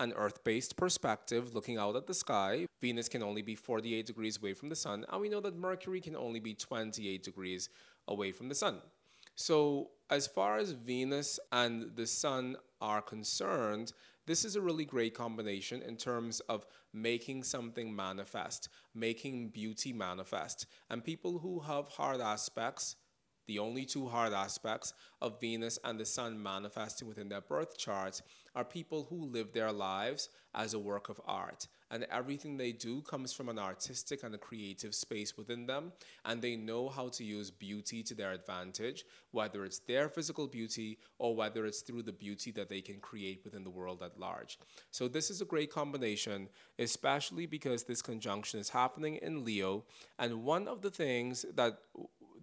[0.00, 4.54] an earth-based perspective looking out at the sky venus can only be 48 degrees away
[4.54, 7.68] from the sun and we know that mercury can only be 28 degrees
[8.06, 8.78] away from the sun
[9.34, 13.92] so as far as venus and the sun are concerned
[14.28, 20.66] this is a really great combination in terms of making something manifest, making beauty manifest.
[20.90, 22.96] And people who have hard aspects,
[23.48, 28.22] the only two hard aspects of Venus and the Sun manifesting within their birth charts
[28.54, 31.66] are people who live their lives as a work of art.
[31.90, 35.92] And everything they do comes from an artistic and a creative space within them.
[36.24, 40.98] And they know how to use beauty to their advantage whether it's their physical beauty
[41.18, 44.58] or whether it's through the beauty that they can create within the world at large.
[44.90, 49.84] So this is a great combination especially because this conjunction is happening in leo.
[50.18, 51.78] And one of the things that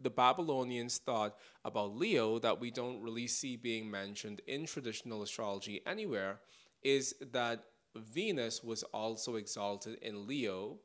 [0.05, 5.81] the Babylonians thought about Leo that we don't really see being mentioned in traditional astrology
[5.87, 6.39] anywhere
[6.83, 7.63] is that
[7.95, 10.77] Venus was also exalted in Leo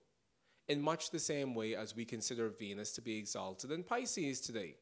[0.68, 4.76] in much the same way as we consider Venus to be exalted in Pisces today.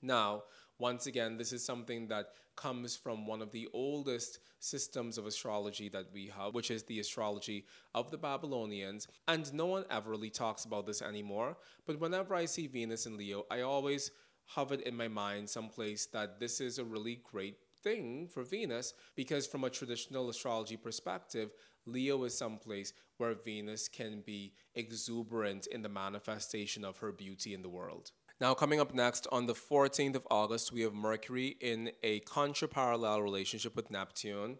[0.00, 0.44] Now,
[0.84, 5.88] once again, this is something that comes from one of the oldest systems of astrology
[5.88, 9.08] that we have, which is the astrology of the Babylonians.
[9.26, 11.56] And no one ever really talks about this anymore.
[11.86, 14.10] But whenever I see Venus in Leo, I always
[14.56, 18.92] have it in my mind someplace that this is a really great thing for Venus
[19.16, 21.48] because, from a traditional astrology perspective,
[21.86, 27.62] Leo is someplace where Venus can be exuberant in the manifestation of her beauty in
[27.62, 28.10] the world.
[28.40, 33.22] Now, coming up next on the 14th of August, we have Mercury in a contraparallel
[33.22, 34.58] relationship with Neptune.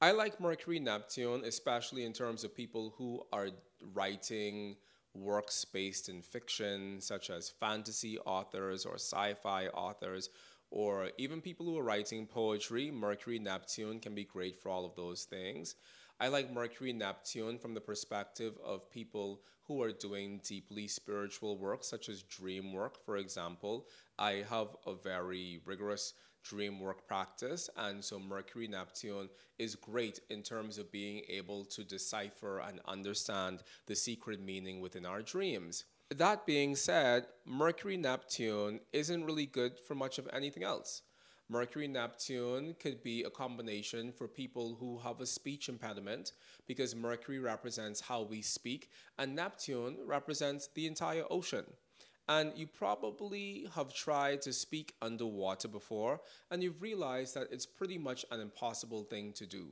[0.00, 3.48] I like Mercury Neptune, especially in terms of people who are
[3.92, 4.76] writing
[5.14, 10.30] works based in fiction, such as fantasy authors or sci fi authors,
[10.70, 12.92] or even people who are writing poetry.
[12.92, 15.74] Mercury Neptune can be great for all of those things.
[16.20, 21.84] I like Mercury Neptune from the perspective of people who are doing deeply spiritual work,
[21.84, 23.86] such as dream work, for example.
[24.18, 29.28] I have a very rigorous dream work practice, and so Mercury Neptune
[29.60, 35.06] is great in terms of being able to decipher and understand the secret meaning within
[35.06, 35.84] our dreams.
[36.10, 41.02] That being said, Mercury Neptune isn't really good for much of anything else.
[41.50, 46.32] Mercury Neptune could be a combination for people who have a speech impediment
[46.66, 51.64] because Mercury represents how we speak and Neptune represents the entire ocean.
[52.28, 56.20] And you probably have tried to speak underwater before
[56.50, 59.68] and you've realized that it's pretty much an impossible thing to do.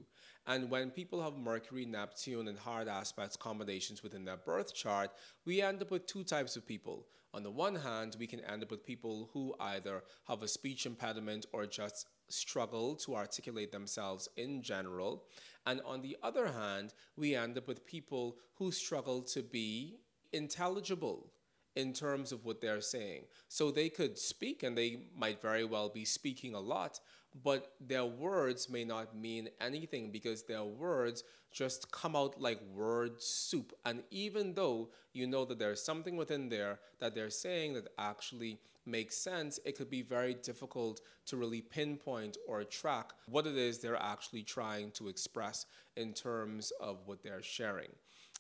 [0.46, 5.10] And when people have Mercury, Neptune, and hard aspects combinations within their birth chart,
[5.44, 7.06] we end up with two types of people
[7.36, 10.86] on the one hand, we can end up with people who either have a speech
[10.86, 15.24] impediment or just struggle to articulate themselves in general.
[15.66, 19.98] And on the other hand, we end up with people who struggle to be
[20.32, 21.30] intelligible
[21.74, 23.24] in terms of what they're saying.
[23.48, 27.00] So they could speak and they might very well be speaking a lot,
[27.42, 33.20] but their words may not mean anything because their words just come out like word
[33.20, 33.72] soup.
[33.84, 38.58] And even though you know that there's something within there that they're saying that actually
[38.84, 43.78] makes sense, it could be very difficult to really pinpoint or track what it is
[43.78, 45.66] they're actually trying to express
[45.96, 47.88] in terms of what they're sharing.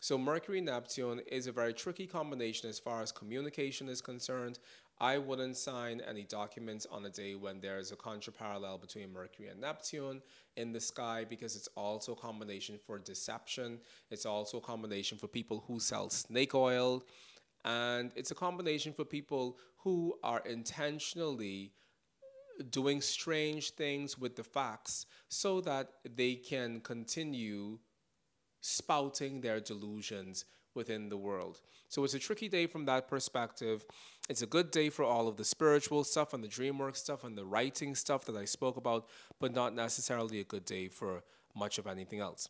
[0.00, 4.58] So, Mercury Neptune is a very tricky combination as far as communication is concerned.
[4.98, 9.48] I wouldn't sign any documents on a day when there is a contraparallel between Mercury
[9.48, 10.22] and Neptune
[10.56, 13.78] in the sky because it's also a combination for deception.
[14.10, 17.04] It's also a combination for people who sell snake oil.
[17.64, 21.72] And it's a combination for people who are intentionally
[22.70, 27.78] doing strange things with the facts so that they can continue
[28.62, 31.60] spouting their delusions within the world.
[31.88, 33.84] So it's a tricky day from that perspective.
[34.28, 37.24] It's a good day for all of the spiritual stuff and the dream work stuff
[37.24, 39.08] and the writing stuff that I spoke about,
[39.40, 41.22] but not necessarily a good day for
[41.54, 42.48] much of anything else.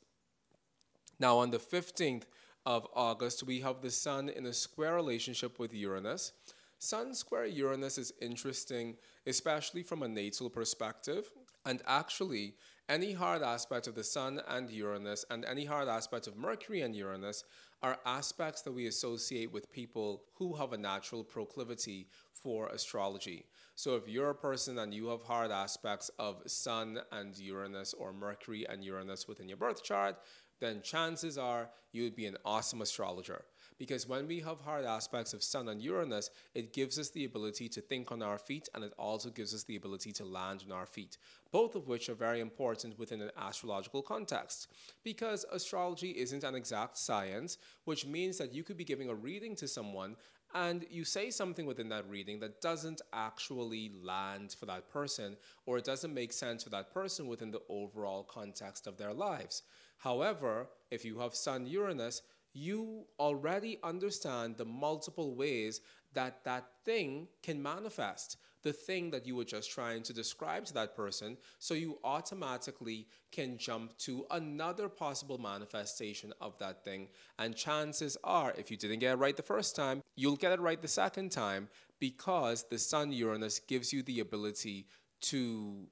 [1.19, 2.25] Now, on the 15th
[2.67, 6.33] of August, we have the Sun in a square relationship with Uranus.
[6.79, 8.97] Sun square Uranus is interesting,
[9.27, 11.31] especially from a natal perspective.
[11.65, 12.55] And actually,
[12.89, 16.95] any hard aspect of the Sun and Uranus and any hard aspect of Mercury and
[16.95, 17.45] Uranus
[17.83, 23.47] are aspects that we associate with people who have a natural proclivity for astrology.
[23.75, 28.13] So if you're a person and you have hard aspects of Sun and Uranus or
[28.13, 30.17] Mercury and Uranus within your birth chart,
[30.61, 33.45] then chances are you would be an awesome astrologer.
[33.79, 37.69] Because when we have hard aspects of Sun and Uranus, it gives us the ability
[37.69, 40.73] to think on our feet and it also gives us the ability to land on
[40.73, 41.19] our feet,
[41.53, 44.69] both of which are very important within an astrological context.
[45.05, 49.55] Because astrology isn't an exact science, which means that you could be giving a reading
[49.57, 50.17] to someone
[50.55, 55.77] and you say something within that reading that doesn't actually land for that person or
[55.77, 59.65] it doesn't make sense for that person within the overall context of their lives.
[59.99, 62.23] However, if you have Sun Uranus,
[62.57, 65.81] you already understand the multiple ways
[66.15, 70.73] that that thing can manifest, the thing that you were just trying to describe to
[70.73, 71.37] that person.
[71.59, 77.09] So you automatically can jump to another possible manifestation of that thing.
[77.39, 80.61] And chances are, if you didn't get it right the first time, you'll get it
[80.61, 81.69] right the second time
[82.01, 84.87] because the Sun Uranus gives you the ability
[85.21, 85.87] to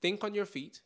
[0.00, 0.80] think on your feet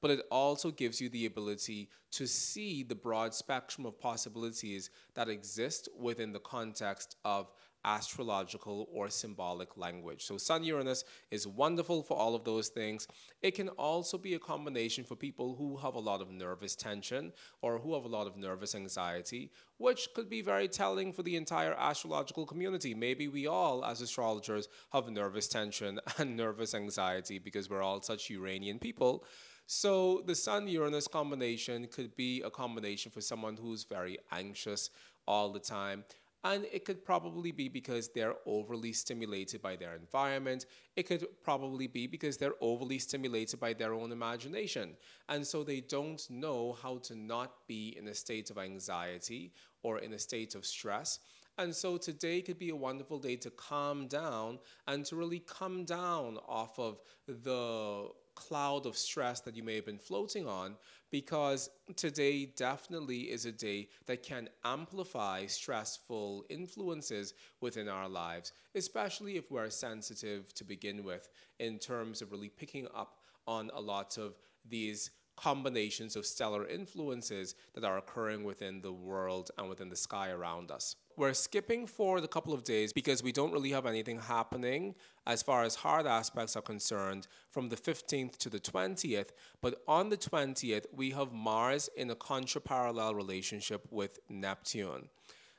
[0.00, 5.28] but it also gives you the ability to see the broad spectrum of possibilities that
[5.28, 7.52] exist within the context of
[7.84, 10.24] astrological or symbolic language.
[10.24, 13.08] So, Sun Uranus is wonderful for all of those things.
[13.42, 17.32] It can also be a combination for people who have a lot of nervous tension
[17.62, 21.36] or who have a lot of nervous anxiety, which could be very telling for the
[21.36, 22.94] entire astrological community.
[22.94, 28.30] Maybe we all, as astrologers, have nervous tension and nervous anxiety because we're all such
[28.30, 29.24] Uranian people.
[29.72, 34.90] So, the Sun Uranus combination could be a combination for someone who's very anxious
[35.28, 36.02] all the time
[36.42, 40.66] and it could probably be because they're overly stimulated by their environment.
[40.96, 44.96] It could probably be because they're overly stimulated by their own imagination.
[45.28, 49.52] And so they don't know how to not be in a state of anxiety
[49.82, 51.20] or in a state of stress.
[51.60, 55.84] And so today could be a wonderful day to calm down and to really come
[55.84, 60.76] down off of the cloud of stress that you may have been floating on
[61.10, 69.36] because today definitely is a day that can amplify stressful influences within our lives, especially
[69.36, 74.16] if we're sensitive to begin with in terms of really picking up on a lot
[74.16, 79.96] of these combinations of stellar influences that are occurring within the world and within the
[79.96, 80.96] sky around us.
[81.20, 84.94] We're skipping for the couple of days because we don't really have anything happening
[85.26, 89.28] as far as hard aspects are concerned from the 15th to the 20th.
[89.60, 95.10] But on the 20th, we have Mars in a contraparallel relationship with Neptune.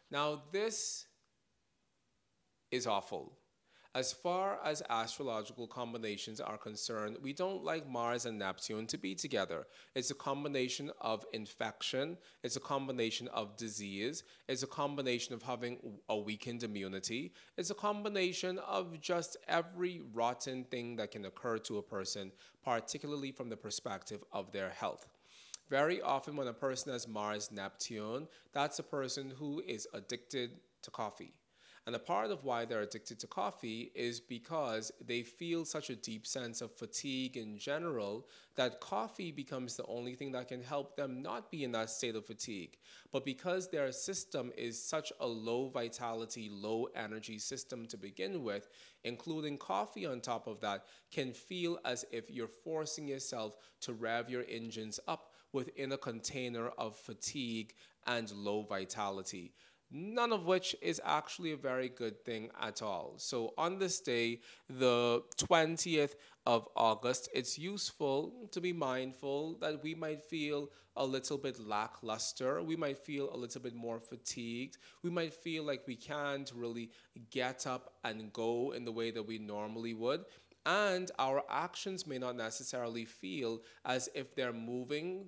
[0.09, 1.05] Now, this
[2.71, 3.31] is awful.
[3.93, 9.15] As far as astrological combinations are concerned, we don't like Mars and Neptune to be
[9.15, 9.67] together.
[9.95, 15.77] It's a combination of infection, it's a combination of disease, it's a combination of having
[16.07, 21.77] a weakened immunity, it's a combination of just every rotten thing that can occur to
[21.77, 22.31] a person,
[22.63, 25.09] particularly from the perspective of their health.
[25.69, 30.51] Very often, when a person has Mars Neptune, that's a person who is addicted
[30.83, 31.33] to coffee
[31.87, 35.95] and a part of why they're addicted to coffee is because they feel such a
[35.95, 40.95] deep sense of fatigue in general that coffee becomes the only thing that can help
[40.95, 42.77] them not be in that state of fatigue.
[43.11, 48.69] But because their system is such a low vitality, low energy system to begin with,
[49.03, 54.29] including coffee on top of that, can feel as if you're forcing yourself to rev
[54.29, 57.73] your engines up within a container of fatigue
[58.07, 59.53] and low vitality
[59.91, 63.15] none of which is actually a very good thing at all.
[63.17, 64.39] So, on this day,
[64.69, 66.15] the 20th
[66.45, 72.61] of August, it's useful to be mindful that we might feel a little bit lackluster.
[72.61, 74.77] We might feel a little bit more fatigued.
[75.03, 76.91] We might feel like we can't really
[77.29, 80.25] get up and go in the way that we normally would.
[80.65, 85.25] And our actions may not necessarily feel as if they're moving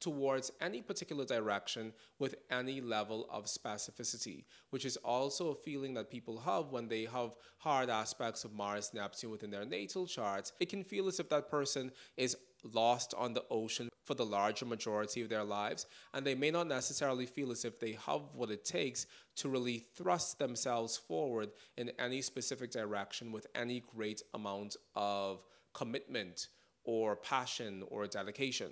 [0.00, 6.10] towards any particular direction with any level of specificity, which is also a feeling that
[6.10, 10.52] people have when they have hard aspects of Mars Neptune within their natal charts.
[10.60, 14.64] It can feel as if that person is lost on the ocean for the larger
[14.64, 18.50] majority of their lives, and they may not necessarily feel as if they have what
[18.50, 24.76] it takes to really thrust themselves forward in any specific direction with any great amount
[24.94, 25.42] of
[25.74, 26.48] commitment
[26.84, 28.70] or passion or dedication.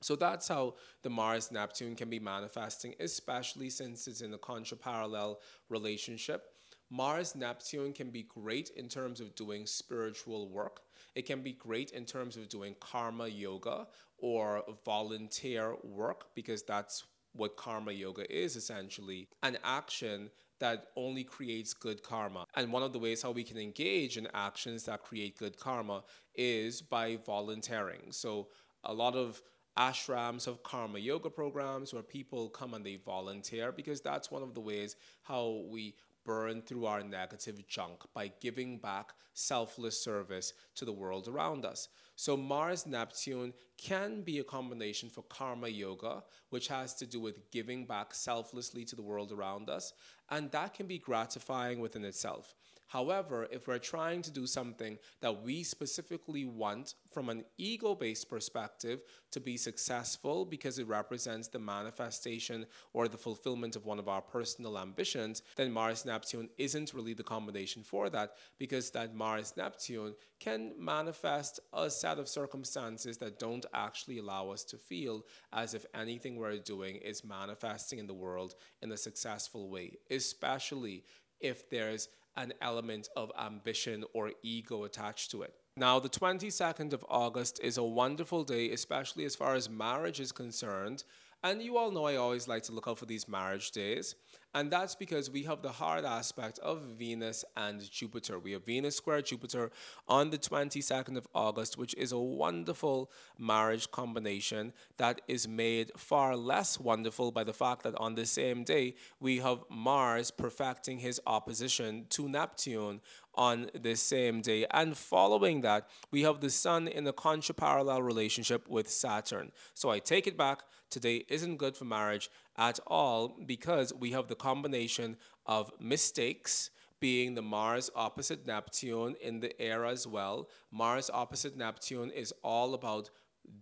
[0.00, 5.36] So that's how the Mars Neptune can be manifesting, especially since it's in a contraparallel
[5.68, 6.52] relationship.
[6.90, 10.80] Mars Neptune can be great in terms of doing spiritual work.
[11.14, 13.88] It can be great in terms of doing karma yoga
[14.18, 20.30] or volunteer work because that's what karma yoga is essentially an action
[20.60, 22.46] that only creates good karma.
[22.54, 26.04] And one of the ways how we can engage in actions that create good karma
[26.34, 28.10] is by volunteering.
[28.10, 28.48] So
[28.84, 29.40] a lot of
[29.78, 34.54] ashrams of karma yoga programs where people come and they volunteer because that's one of
[34.54, 40.84] the ways how we burn through our negative junk by giving back selfless service to
[40.84, 41.88] the world around us.
[42.16, 47.50] So, Mars Neptune can be a combination for karma yoga, which has to do with
[47.50, 49.94] giving back selflessly to the world around us,
[50.28, 52.54] and that can be gratifying within itself.
[52.88, 58.30] However, if we're trying to do something that we specifically want from an ego based
[58.30, 64.08] perspective to be successful because it represents the manifestation or the fulfillment of one of
[64.08, 69.54] our personal ambitions, then Mars Neptune isn't really the combination for that because that Mars
[69.56, 75.74] Neptune can manifest a set of circumstances that don't actually allow us to feel as
[75.74, 81.04] if anything we're doing is manifesting in the world in a successful way, especially
[81.40, 85.54] if there's an element of ambition or ego attached to it.
[85.76, 90.32] Now, the 22nd of August is a wonderful day, especially as far as marriage is
[90.32, 91.04] concerned.
[91.42, 94.14] And you all know I always like to look out for these marriage days.
[94.54, 98.38] And that's because we have the hard aspect of Venus and Jupiter.
[98.38, 99.70] We have Venus square Jupiter
[100.08, 106.34] on the 22nd of August, which is a wonderful marriage combination that is made far
[106.34, 111.20] less wonderful by the fact that on the same day we have Mars perfecting his
[111.26, 113.00] opposition to Neptune
[113.34, 114.66] on the same day.
[114.70, 119.52] And following that, we have the Sun in a contraparallel relationship with Saturn.
[119.74, 120.62] So I take it back.
[120.90, 127.34] Today isn't good for marriage at all because we have the combination of mistakes being
[127.34, 130.48] the Mars opposite Neptune in the air as well.
[130.72, 133.10] Mars opposite Neptune is all about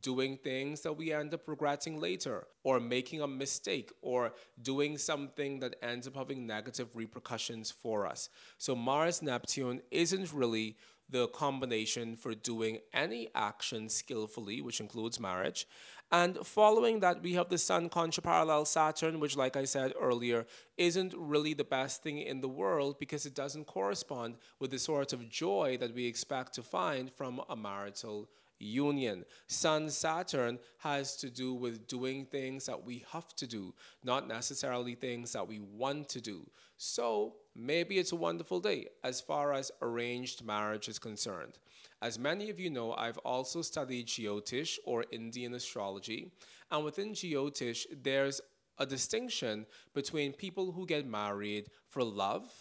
[0.01, 4.32] doing things that we end up regretting later, or making a mistake, or
[4.62, 8.28] doing something that ends up having negative repercussions for us.
[8.59, 10.76] So, Mars Neptune isn't really
[11.09, 15.66] the combination for doing any action skillfully, which includes marriage.
[16.12, 20.46] And following that, we have the Sun Contra parallel Saturn, which, like I said earlier,
[20.76, 25.12] isn't really the best thing in the world because it doesn't correspond with the sort
[25.12, 28.28] of joy that we expect to find from a marital
[28.59, 29.24] union.
[29.48, 34.94] Sun Saturn has to do with doing things that we have to do, not necessarily
[34.94, 36.48] things that we want to do.
[36.76, 41.59] So maybe it's a wonderful day as far as arranged marriage is concerned.
[42.02, 46.30] As many of you know, I've also studied Jyotish or Indian astrology,
[46.70, 48.40] and within Jyotish, there's
[48.78, 52.52] a distinction between people who get married for love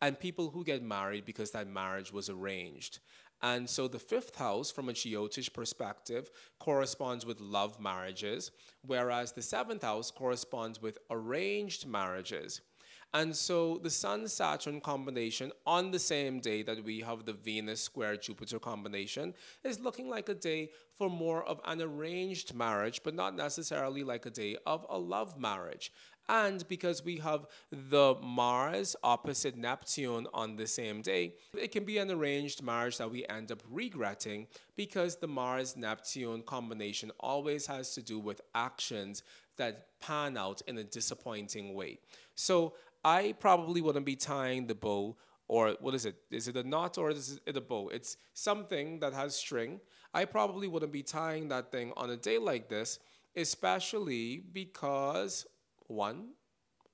[0.00, 3.00] and people who get married because that marriage was arranged.
[3.42, 6.30] And so the fifth house, from a Jyotish perspective,
[6.60, 8.52] corresponds with love marriages,
[8.86, 12.60] whereas the seventh house corresponds with arranged marriages.
[13.14, 17.82] And so the Sun Saturn combination on the same day that we have the Venus
[17.82, 19.34] square Jupiter combination
[19.64, 24.24] is looking like a day for more of an arranged marriage, but not necessarily like
[24.24, 25.92] a day of a love marriage.
[26.28, 31.98] And because we have the Mars opposite Neptune on the same day, it can be
[31.98, 34.46] an arranged marriage that we end up regretting
[34.76, 39.22] because the Mars Neptune combination always has to do with actions
[39.56, 41.98] that pan out in a disappointing way.
[42.34, 42.74] So
[43.04, 45.16] I probably wouldn't be tying the bow
[45.48, 46.16] or what is it?
[46.30, 47.88] Is it a knot or is it a bow?
[47.88, 49.80] It's something that has string.
[50.14, 52.98] I probably wouldn't be tying that thing on a day like this,
[53.36, 55.46] especially because
[55.88, 56.30] one,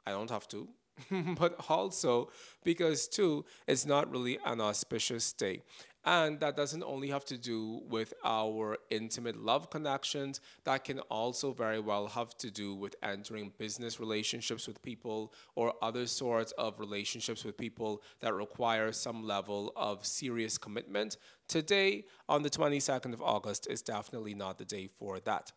[0.07, 0.69] I don't have to,
[1.39, 2.31] but also
[2.65, 5.63] because two, it's not really an auspicious day.
[6.05, 11.53] And that doesn't only have to do with our intimate love connections, that can also
[11.53, 16.81] very well have to do with entering business relationships with people or other sorts of
[16.81, 21.17] relationships with people that require some level of serious commitment.
[21.49, 25.53] Today, on the 22nd of August, is definitely not the day for that.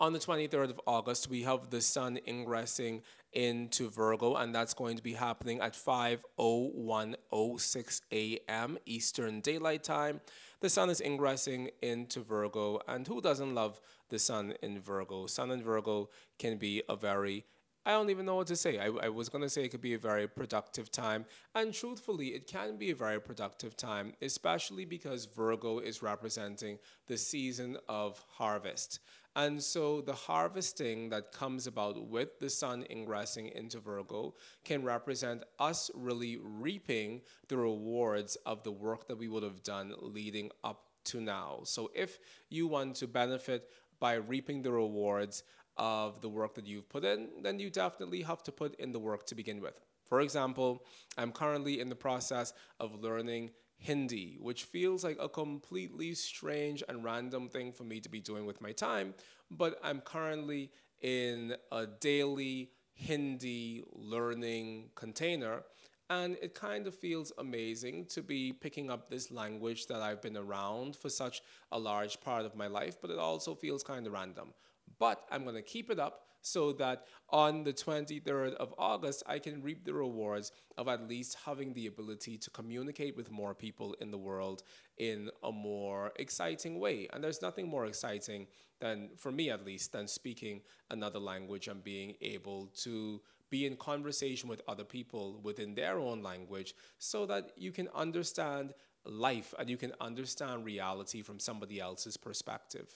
[0.00, 3.02] On the 23rd of August, we have the sun ingressing
[3.34, 8.78] into Virgo, and that's going to be happening at 5:01:06 a.m.
[8.86, 10.22] Eastern Daylight Time.
[10.60, 13.78] The sun is ingressing into Virgo, and who doesn't love
[14.08, 15.26] the sun in Virgo?
[15.26, 17.44] Sun in Virgo can be a very
[17.86, 18.78] I don't even know what to say.
[18.78, 21.24] I, I was going to say it could be a very productive time.
[21.54, 27.16] And truthfully, it can be a very productive time, especially because Virgo is representing the
[27.16, 29.00] season of harvest.
[29.36, 35.44] And so the harvesting that comes about with the sun ingressing into Virgo can represent
[35.58, 40.86] us really reaping the rewards of the work that we would have done leading up
[41.04, 41.60] to now.
[41.64, 42.18] So if
[42.48, 43.70] you want to benefit
[44.00, 45.44] by reaping the rewards
[45.76, 48.98] of the work that you've put in, then you definitely have to put in the
[48.98, 49.78] work to begin with.
[50.04, 50.84] For example,
[51.16, 53.50] I'm currently in the process of learning
[53.82, 58.44] Hindi, which feels like a completely strange and random thing for me to be doing
[58.44, 59.14] with my time,
[59.50, 60.70] but I'm currently
[61.00, 65.62] in a daily Hindi learning container.
[66.10, 70.36] And it kind of feels amazing to be picking up this language that I've been
[70.36, 71.40] around for such
[71.72, 74.52] a large part of my life, but it also feels kind of random.
[74.98, 79.62] But I'm to keep it up so that on the 23rd of August, I can
[79.62, 84.10] reap the rewards of at least having the ability to communicate with more people in
[84.10, 84.62] the world
[84.98, 87.08] in a more exciting way.
[87.12, 88.46] And there's nothing more exciting
[88.80, 93.20] than, for me at least, than speaking another language and being able to
[93.50, 98.72] be in conversation with other people within their own language so that you can understand
[99.04, 102.94] life and you can understand reality from somebody else's perspective.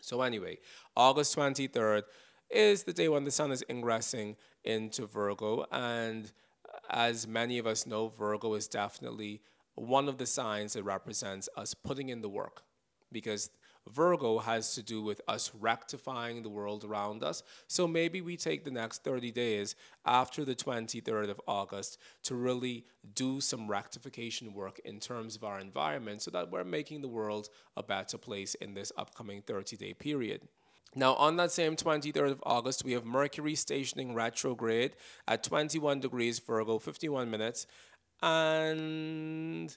[0.00, 0.58] So, anyway,
[0.96, 2.02] August 23rd
[2.52, 5.66] is the day when the sun is ingressing into Virgo.
[5.72, 6.30] And
[6.90, 9.40] as many of us know, Virgo is definitely
[9.74, 12.62] one of the signs that represents us putting in the work
[13.10, 13.50] because
[13.90, 17.42] Virgo has to do with us rectifying the world around us.
[17.66, 19.74] So maybe we take the next 30 days
[20.06, 22.84] after the 23rd of August to really
[23.14, 27.48] do some rectification work in terms of our environment so that we're making the world
[27.76, 30.42] a better place in this upcoming 30 day period.
[30.94, 36.38] Now, on that same 23rd of August, we have Mercury stationing retrograde at 21 degrees
[36.38, 37.66] Virgo, 51 minutes.
[38.22, 39.74] And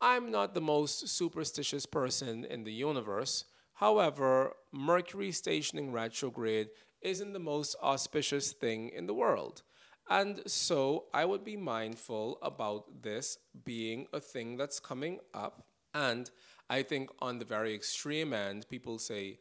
[0.00, 3.44] I'm not the most superstitious person in the universe.
[3.74, 6.68] However, Mercury stationing retrograde
[7.02, 9.62] isn't the most auspicious thing in the world.
[10.08, 15.66] And so I would be mindful about this being a thing that's coming up.
[15.92, 16.30] And
[16.70, 19.40] I think on the very extreme end, people say,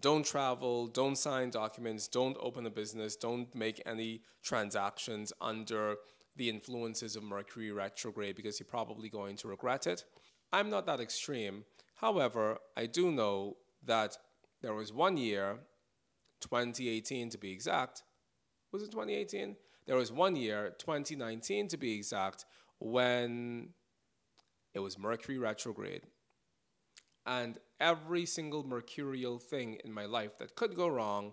[0.00, 5.96] don't travel, don't sign documents, don't open a business, don't make any transactions under
[6.36, 10.04] the influences of Mercury retrograde because you're probably going to regret it.
[10.52, 11.64] I'm not that extreme.
[11.96, 14.16] However, I do know that
[14.62, 15.58] there was one year,
[16.40, 18.04] 2018 to be exact.
[18.72, 19.56] Was it 2018?
[19.86, 22.44] There was one year, 2019 to be exact,
[22.78, 23.70] when
[24.74, 26.02] it was Mercury retrograde.
[27.26, 31.32] And every single mercurial thing in my life that could go wrong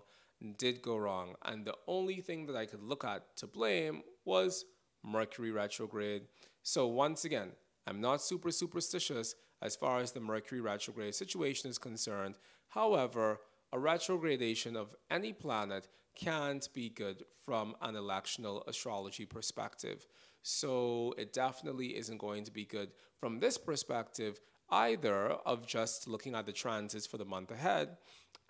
[0.58, 1.34] did go wrong.
[1.44, 4.64] And the only thing that I could look at to blame was
[5.02, 6.22] Mercury retrograde.
[6.62, 7.52] So, once again,
[7.86, 12.38] I'm not super superstitious as far as the Mercury retrograde situation is concerned.
[12.68, 13.38] However,
[13.72, 20.06] a retrogradation of any planet can't be good from an electional astrology perspective.
[20.42, 26.34] So, it definitely isn't going to be good from this perspective either of just looking
[26.34, 27.96] at the transits for the month ahead.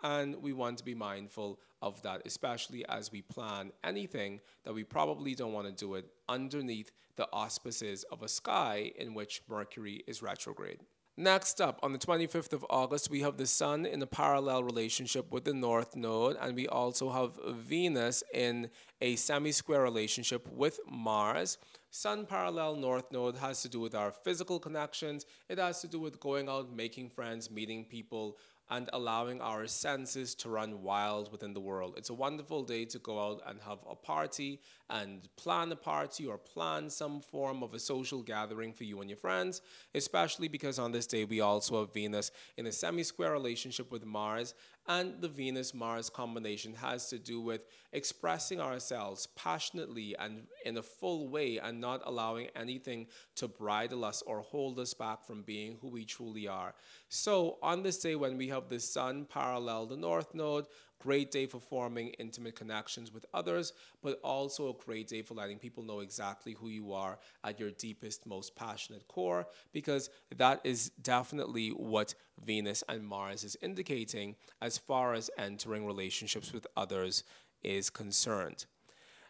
[0.03, 4.85] And we want to be mindful of that, especially as we plan anything that we
[4.85, 10.05] probably don't want to do it underneath the auspices of a sky in which Mercury
[10.07, 10.81] is retrograde.
[11.19, 15.33] Next up, on the 25th of August, we have the Sun in a parallel relationship
[15.33, 18.69] with the North Node, and we also have Venus in
[19.01, 21.57] a semi square relationship with Mars.
[21.91, 25.99] Sun parallel North Node has to do with our physical connections, it has to do
[25.99, 28.37] with going out, making friends, meeting people,
[28.69, 31.95] and allowing our senses to run wild within the world.
[31.97, 34.61] It's a wonderful day to go out and have a party
[34.91, 39.09] and plan a party or plan some form of a social gathering for you and
[39.09, 39.63] your friends,
[39.95, 44.05] especially because on this day we also have Venus in a semi square relationship with
[44.05, 44.55] Mars,
[44.89, 47.65] and the Venus Mars combination has to do with
[47.97, 54.23] expressing ourselves passionately and in a full way and not allowing anything to bridle us
[54.27, 56.75] or hold us back from being who we truly are.
[57.09, 60.67] So, on this day, when we have the Sun parallel the North Node,
[60.99, 63.73] great day for forming intimate connections with others,
[64.03, 67.71] but also a great day for letting people know exactly who you are at your
[67.71, 74.77] deepest, most passionate core, because that is definitely what Venus and Mars is indicating as
[74.77, 77.25] far as entering relationships with others
[77.67, 78.67] is concerned.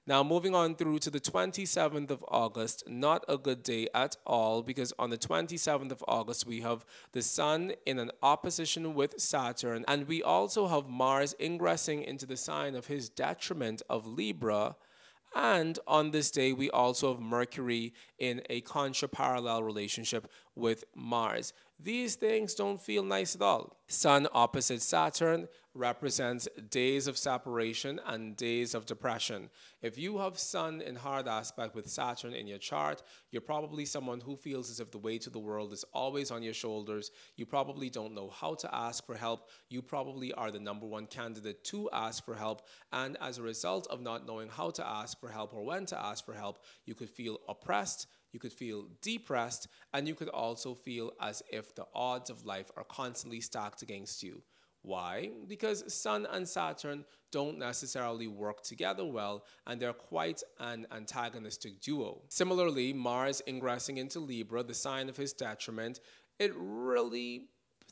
[0.09, 4.63] Now, moving on through to the 27th of August, not a good day at all
[4.63, 9.85] because on the 27th of August, we have the Sun in an opposition with Saturn,
[9.89, 14.77] and we also have Mars ingressing into the sign of his detriment of Libra.
[15.35, 21.53] And on this day, we also have Mercury in a contra parallel relationship with Mars.
[21.79, 23.77] These things don't feel nice at all.
[23.89, 29.51] Sun opposite Saturn represents days of separation and days of depression.
[29.83, 34.21] If you have Sun in hard aspect with Saturn in your chart, you're probably someone
[34.21, 37.11] who feels as if the weight of the world is always on your shoulders.
[37.37, 39.51] You probably don't know how to ask for help.
[39.69, 42.67] You probably are the number one candidate to ask for help.
[42.93, 46.03] And as a result of not knowing how to ask for help or when to
[46.03, 50.75] ask for help, you could feel oppressed you could feel depressed, and you could also
[50.75, 54.43] feel as if the odds of life are constantly stacked against you.
[54.87, 55.31] Why?
[55.49, 62.23] Because Sun and Saturn don't necessarily work together well and they're quite an antagonistic duo.
[62.29, 65.99] Similarly, Mars ingressing into Libra, the sign of his detriment,
[66.39, 67.49] it really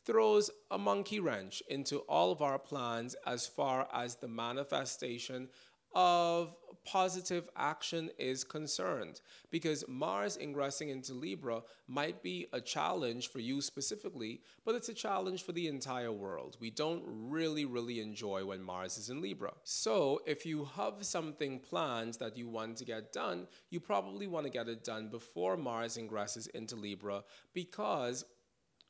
[0.06, 5.48] throws a monkey wrench into all of our plans as far as the manifestation
[5.94, 9.20] of positive action is concerned
[9.50, 14.94] because Mars ingressing into Libra might be a challenge for you specifically, but it's a
[14.94, 16.56] challenge for the entire world.
[16.60, 19.52] We don't really, really enjoy when Mars is in Libra.
[19.62, 24.44] So, if you have something planned that you want to get done, you probably want
[24.44, 27.22] to get it done before Mars ingresses into Libra
[27.54, 28.24] because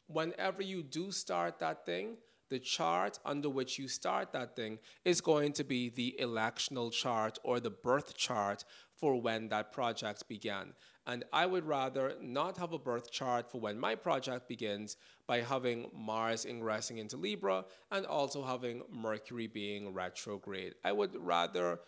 [0.06, 2.16] whenever you do start that thing,
[2.54, 7.36] the chart under which you start that thing is going to be the electional chart
[7.42, 10.72] or the birth chart for when that project began.
[11.04, 14.96] And I would rather not have a birth chart for when my project begins
[15.26, 20.74] by having Mars ingressing into Libra and also having Mercury being retrograde.
[20.84, 21.80] I would rather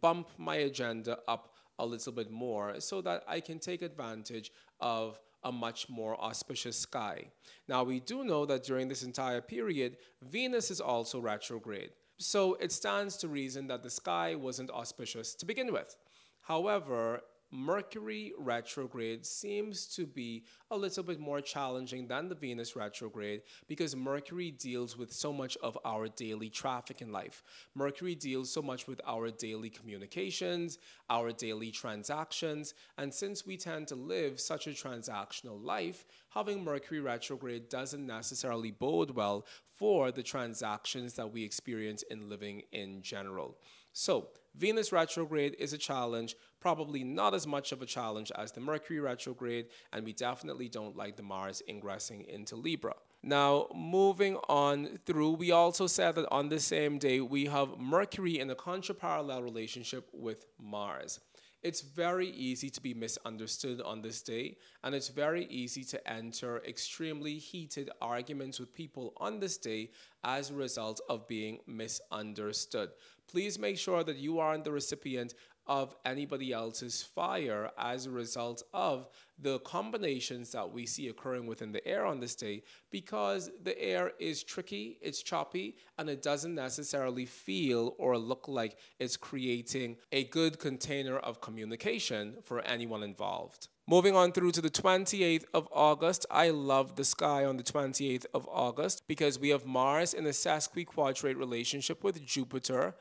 [0.00, 5.20] bump my agenda up a little bit more so that I can take advantage of
[5.44, 7.26] a much more auspicious sky.
[7.68, 11.90] Now, we do know that during this entire period, Venus is also retrograde.
[12.18, 15.96] So it stands to reason that the sky wasn't auspicious to begin with.
[16.42, 17.22] However,
[17.54, 20.42] Mercury retrograde seems to be
[20.72, 25.56] a little bit more challenging than the Venus retrograde because Mercury deals with so much
[25.62, 27.44] of our daily traffic in life.
[27.76, 30.78] Mercury deals so much with our daily communications,
[31.08, 36.98] our daily transactions, and since we tend to live such a transactional life, having Mercury
[36.98, 39.46] retrograde doesn't necessarily bode well
[39.76, 43.56] for the transactions that we experience in living in general.
[43.92, 48.60] So, Venus retrograde is a challenge, probably not as much of a challenge as the
[48.60, 52.94] Mercury retrograde, and we definitely don't like the Mars ingressing into Libra.
[53.22, 58.38] Now, moving on through, we also said that on the same day we have Mercury
[58.38, 61.20] in a contraparallel relationship with Mars.
[61.64, 66.62] It's very easy to be misunderstood on this day, and it's very easy to enter
[66.68, 69.90] extremely heated arguments with people on this day
[70.22, 72.90] as a result of being misunderstood.
[73.30, 75.34] Please make sure that you aren't the recipient
[75.66, 79.08] of anybody else's fire as a result of
[79.38, 84.12] the combinations that we see occurring within the air on this day because the air
[84.20, 90.24] is tricky, it's choppy, and it doesn't necessarily feel or look like it's creating a
[90.24, 93.68] good container of communication for anyone involved.
[93.86, 98.24] Moving on through to the 28th of August, I love the sky on the 28th
[98.32, 102.94] of August because we have Mars in a sesquiquadrate relationship with Jupiter.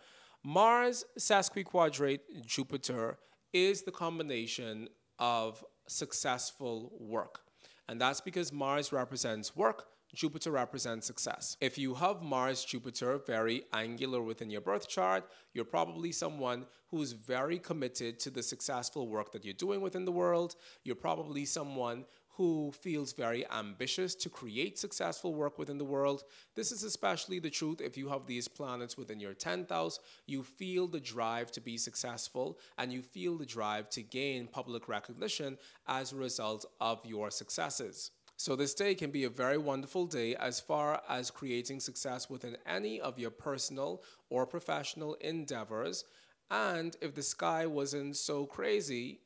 [0.43, 3.17] Mars sesquiquadrate Jupiter
[3.53, 7.39] is the combination of successful work.
[7.87, 11.57] And that's because Mars represents work, Jupiter represents success.
[11.59, 17.13] If you have Mars Jupiter very angular within your birth chart, you're probably someone who's
[17.13, 20.55] very committed to the successful work that you're doing within the world.
[20.83, 22.05] You're probably someone
[22.35, 26.23] who feels very ambitious to create successful work within the world.
[26.55, 29.99] This is especially the truth if you have these planets within your 10th house.
[30.25, 34.87] You feel the drive to be successful and you feel the drive to gain public
[34.87, 35.57] recognition
[35.87, 38.11] as a result of your successes.
[38.43, 42.57] So, this day can be a very wonderful day as far as creating success within
[42.65, 46.03] any of your personal or professional endeavors.
[46.51, 49.21] And if the sky wasn't so crazy,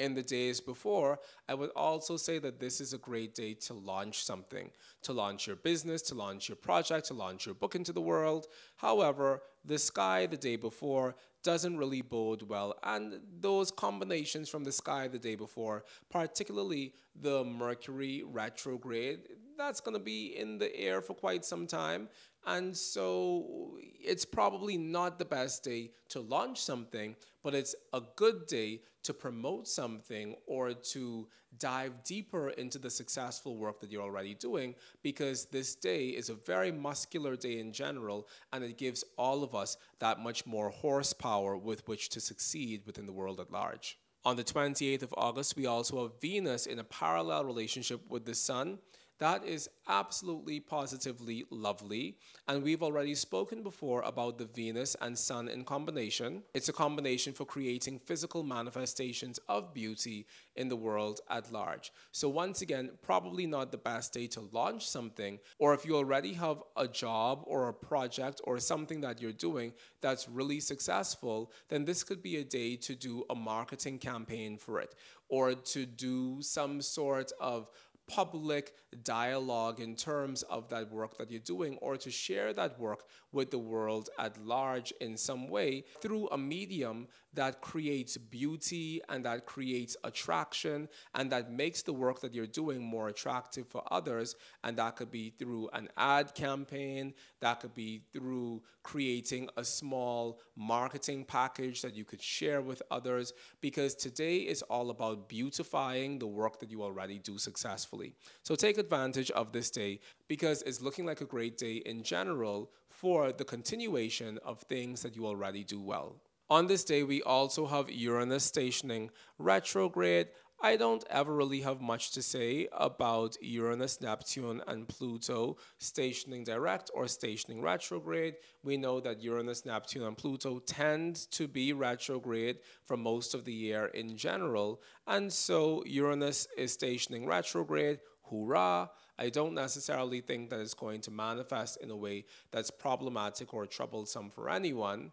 [0.00, 3.74] in the days before, I would also say that this is a great day to
[3.74, 4.70] launch something,
[5.02, 8.46] to launch your business, to launch your project, to launch your book into the world.
[8.76, 12.74] However, the sky the day before doesn't really bode well.
[12.82, 19.20] And those combinations from the sky the day before, particularly the Mercury retrograde,
[19.60, 22.08] that's going to be in the air for quite some time.
[22.46, 28.46] And so it's probably not the best day to launch something, but it's a good
[28.46, 34.34] day to promote something or to dive deeper into the successful work that you're already
[34.34, 39.42] doing because this day is a very muscular day in general and it gives all
[39.42, 43.98] of us that much more horsepower with which to succeed within the world at large.
[44.24, 48.34] On the 28th of August, we also have Venus in a parallel relationship with the
[48.34, 48.78] Sun.
[49.20, 52.16] That is absolutely positively lovely.
[52.48, 56.42] And we've already spoken before about the Venus and Sun in combination.
[56.54, 61.92] It's a combination for creating physical manifestations of beauty in the world at large.
[62.12, 66.32] So, once again, probably not the best day to launch something, or if you already
[66.32, 71.84] have a job or a project or something that you're doing that's really successful, then
[71.84, 74.94] this could be a day to do a marketing campaign for it
[75.30, 77.68] or to do some sort of
[78.10, 83.04] public dialogue in terms of that work that you're doing or to share that work
[83.32, 89.24] with the world at large in some way through a medium that creates beauty and
[89.24, 94.34] that creates attraction and that makes the work that you're doing more attractive for others.
[94.64, 100.40] And that could be through an ad campaign, that could be through creating a small
[100.56, 103.32] marketing package that you could share with others.
[103.60, 108.14] Because today is all about beautifying the work that you already do successfully.
[108.42, 112.70] So take advantage of this day because it's looking like a great day in general
[113.00, 116.20] for the continuation of things that you already do well.
[116.50, 120.28] On this day, we also have Uranus stationing retrograde
[120.62, 126.90] I don't ever really have much to say about Uranus, Neptune, and Pluto stationing direct
[126.92, 128.34] or stationing retrograde.
[128.62, 133.54] We know that Uranus, Neptune, and Pluto tend to be retrograde for most of the
[133.54, 134.82] year in general.
[135.06, 138.00] And so Uranus is stationing retrograde.
[138.24, 138.90] Hoorah!
[139.20, 143.66] I don't necessarily think that it's going to manifest in a way that's problematic or
[143.66, 145.12] troublesome for anyone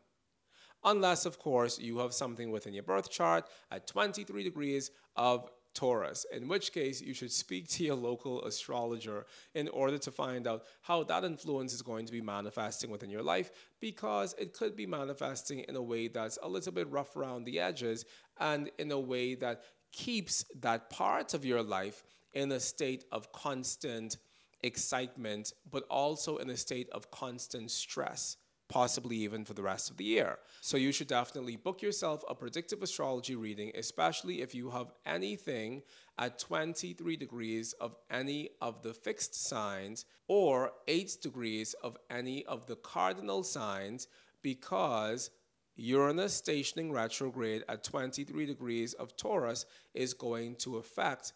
[0.84, 6.26] unless, of course, you have something within your birth chart at 23 degrees of Taurus,
[6.32, 10.64] in which case you should speak to your local astrologer in order to find out
[10.82, 14.88] how that influence is going to be manifesting within your life because it could be
[14.88, 18.06] manifesting in a way that's a little bit rough around the edges
[18.40, 22.04] and in a way that keeps that part of your life
[22.34, 24.18] in a state of constant
[24.62, 28.38] excitement, but also in a state of constant stress
[28.70, 30.38] possibly even for the rest of the year.
[30.62, 35.84] So you should definitely book yourself a predictive astrology reading, especially if you have anything
[36.18, 42.66] at 23 degrees of any of the fixed signs or 8 degrees of any of
[42.66, 44.08] the cardinal signs
[44.42, 45.30] because
[45.78, 51.34] Uranus stationing retrograde at 23 degrees of Taurus is going to affect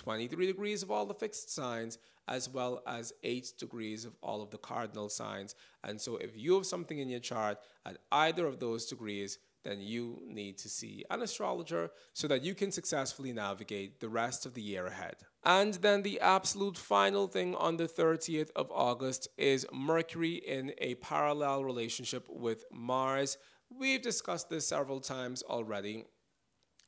[0.00, 4.50] 23 degrees of all the fixed signs as well as 8 degrees of all of
[4.50, 5.54] the cardinal signs.
[5.84, 9.78] And so if you have something in your chart at either of those degrees, then
[9.80, 14.54] you need to see an astrologer so that you can successfully navigate the rest of
[14.54, 15.16] the year ahead.
[15.44, 20.94] And then the absolute final thing on the 30th of August is Mercury in a
[20.96, 23.36] parallel relationship with Mars.
[23.70, 26.04] We've discussed this several times already,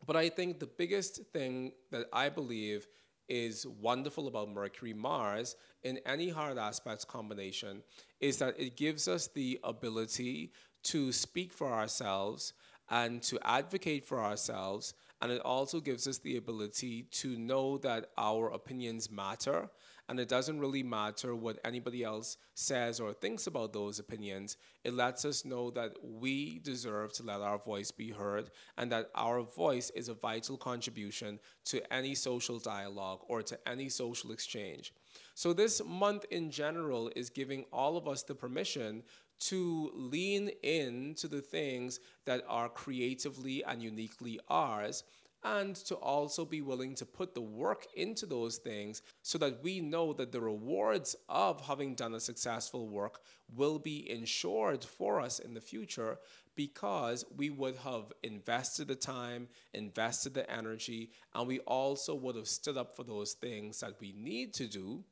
[0.06, 2.86] but I think the biggest thing that I believe
[3.32, 7.82] is wonderful about Mercury Mars in any hard aspects combination
[8.20, 10.52] is that it gives us the ability
[10.82, 12.52] to speak for ourselves
[12.90, 14.92] and to advocate for ourselves.
[15.22, 19.70] And it also gives us the ability to know that our opinions matter
[20.08, 24.56] and it doesn't really matter what anybody else says or thinks about those opinions.
[24.84, 29.10] It lets us know that we deserve to let our voice be heard and that
[29.14, 34.92] our voice is a vital contribution to any social dialogue or to any social exchange.
[35.34, 39.02] So, this month in general is giving all of us the permission
[39.40, 45.04] to lean into the things that are creatively and uniquely ours
[45.44, 49.80] and to also be willing to put the work into those things so that we
[49.80, 53.20] know that the rewards of having done a successful work
[53.54, 56.18] will be ensured for us in the future
[56.54, 62.48] because we would have invested the time, invested the energy, and we also would have
[62.48, 65.02] stood up for those things that we need to do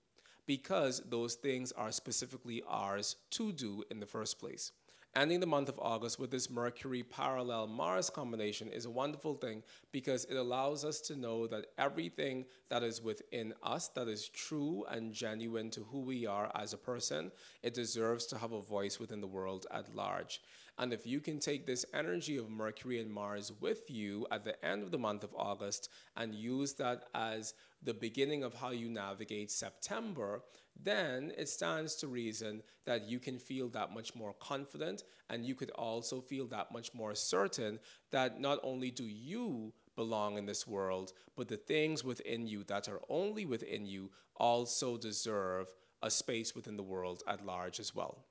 [0.46, 4.72] because those things are specifically ours to do in the first place.
[5.16, 9.64] Ending the month of August with this Mercury parallel Mars combination is a wonderful thing
[9.90, 14.84] because it allows us to know that everything that is within us, that is true
[14.88, 17.32] and genuine to who we are as a person,
[17.64, 20.40] it deserves to have a voice within the world at large.
[20.78, 24.64] And if you can take this energy of Mercury and Mars with you at the
[24.64, 28.88] end of the month of August and use that as the beginning of how you
[28.88, 30.44] navigate September,
[30.82, 35.54] then it stands to reason that you can feel that much more confident and you
[35.54, 37.78] could also feel that much more certain
[38.10, 42.88] that not only do you belong in this world, but the things within you that
[42.88, 45.68] are only within you also deserve
[46.02, 48.24] a space within the world at large as well.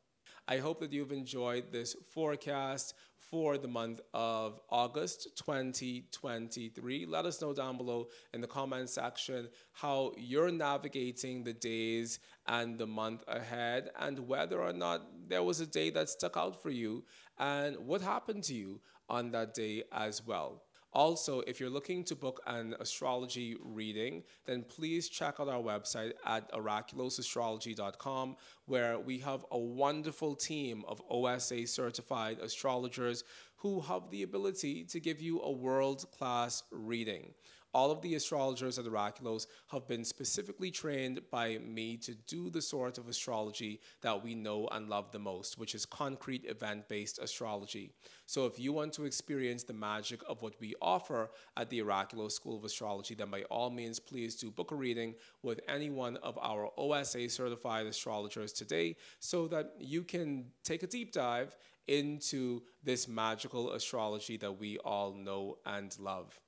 [0.51, 7.05] I hope that you've enjoyed this forecast for the month of August 2023.
[7.05, 12.79] Let us know down below in the comment section how you're navigating the days and
[12.79, 16.71] the month ahead and whether or not there was a day that stuck out for
[16.71, 17.03] you
[17.37, 20.63] and what happened to you on that day as well.
[20.91, 26.13] Also, if you're looking to book an astrology reading, then please check out our website
[26.25, 28.35] at oraculosastrology.com,
[28.65, 33.23] where we have a wonderful team of OSA certified astrologers
[33.57, 37.33] who have the ability to give you a world class reading.
[37.73, 42.61] All of the astrologers at Oraculos have been specifically trained by me to do the
[42.61, 47.19] sort of astrology that we know and love the most, which is concrete event based
[47.19, 47.91] astrology.
[48.25, 52.31] So if you want to experience the magic of what we offer at the Oraculos
[52.31, 55.13] School of Astrology, then by all means, please do book a reading
[55.43, 60.87] with any one of our OSA certified astrologers today so that you can take a
[60.87, 61.55] deep dive
[61.87, 66.39] into this magical astrology that we all know and love.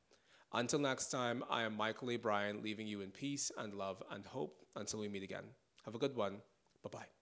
[0.53, 2.17] Until next time, I am Michael A.
[2.17, 5.45] Bryan, leaving you in peace and love and hope until we meet again.
[5.85, 6.41] Have a good one.
[6.83, 7.20] Bye bye.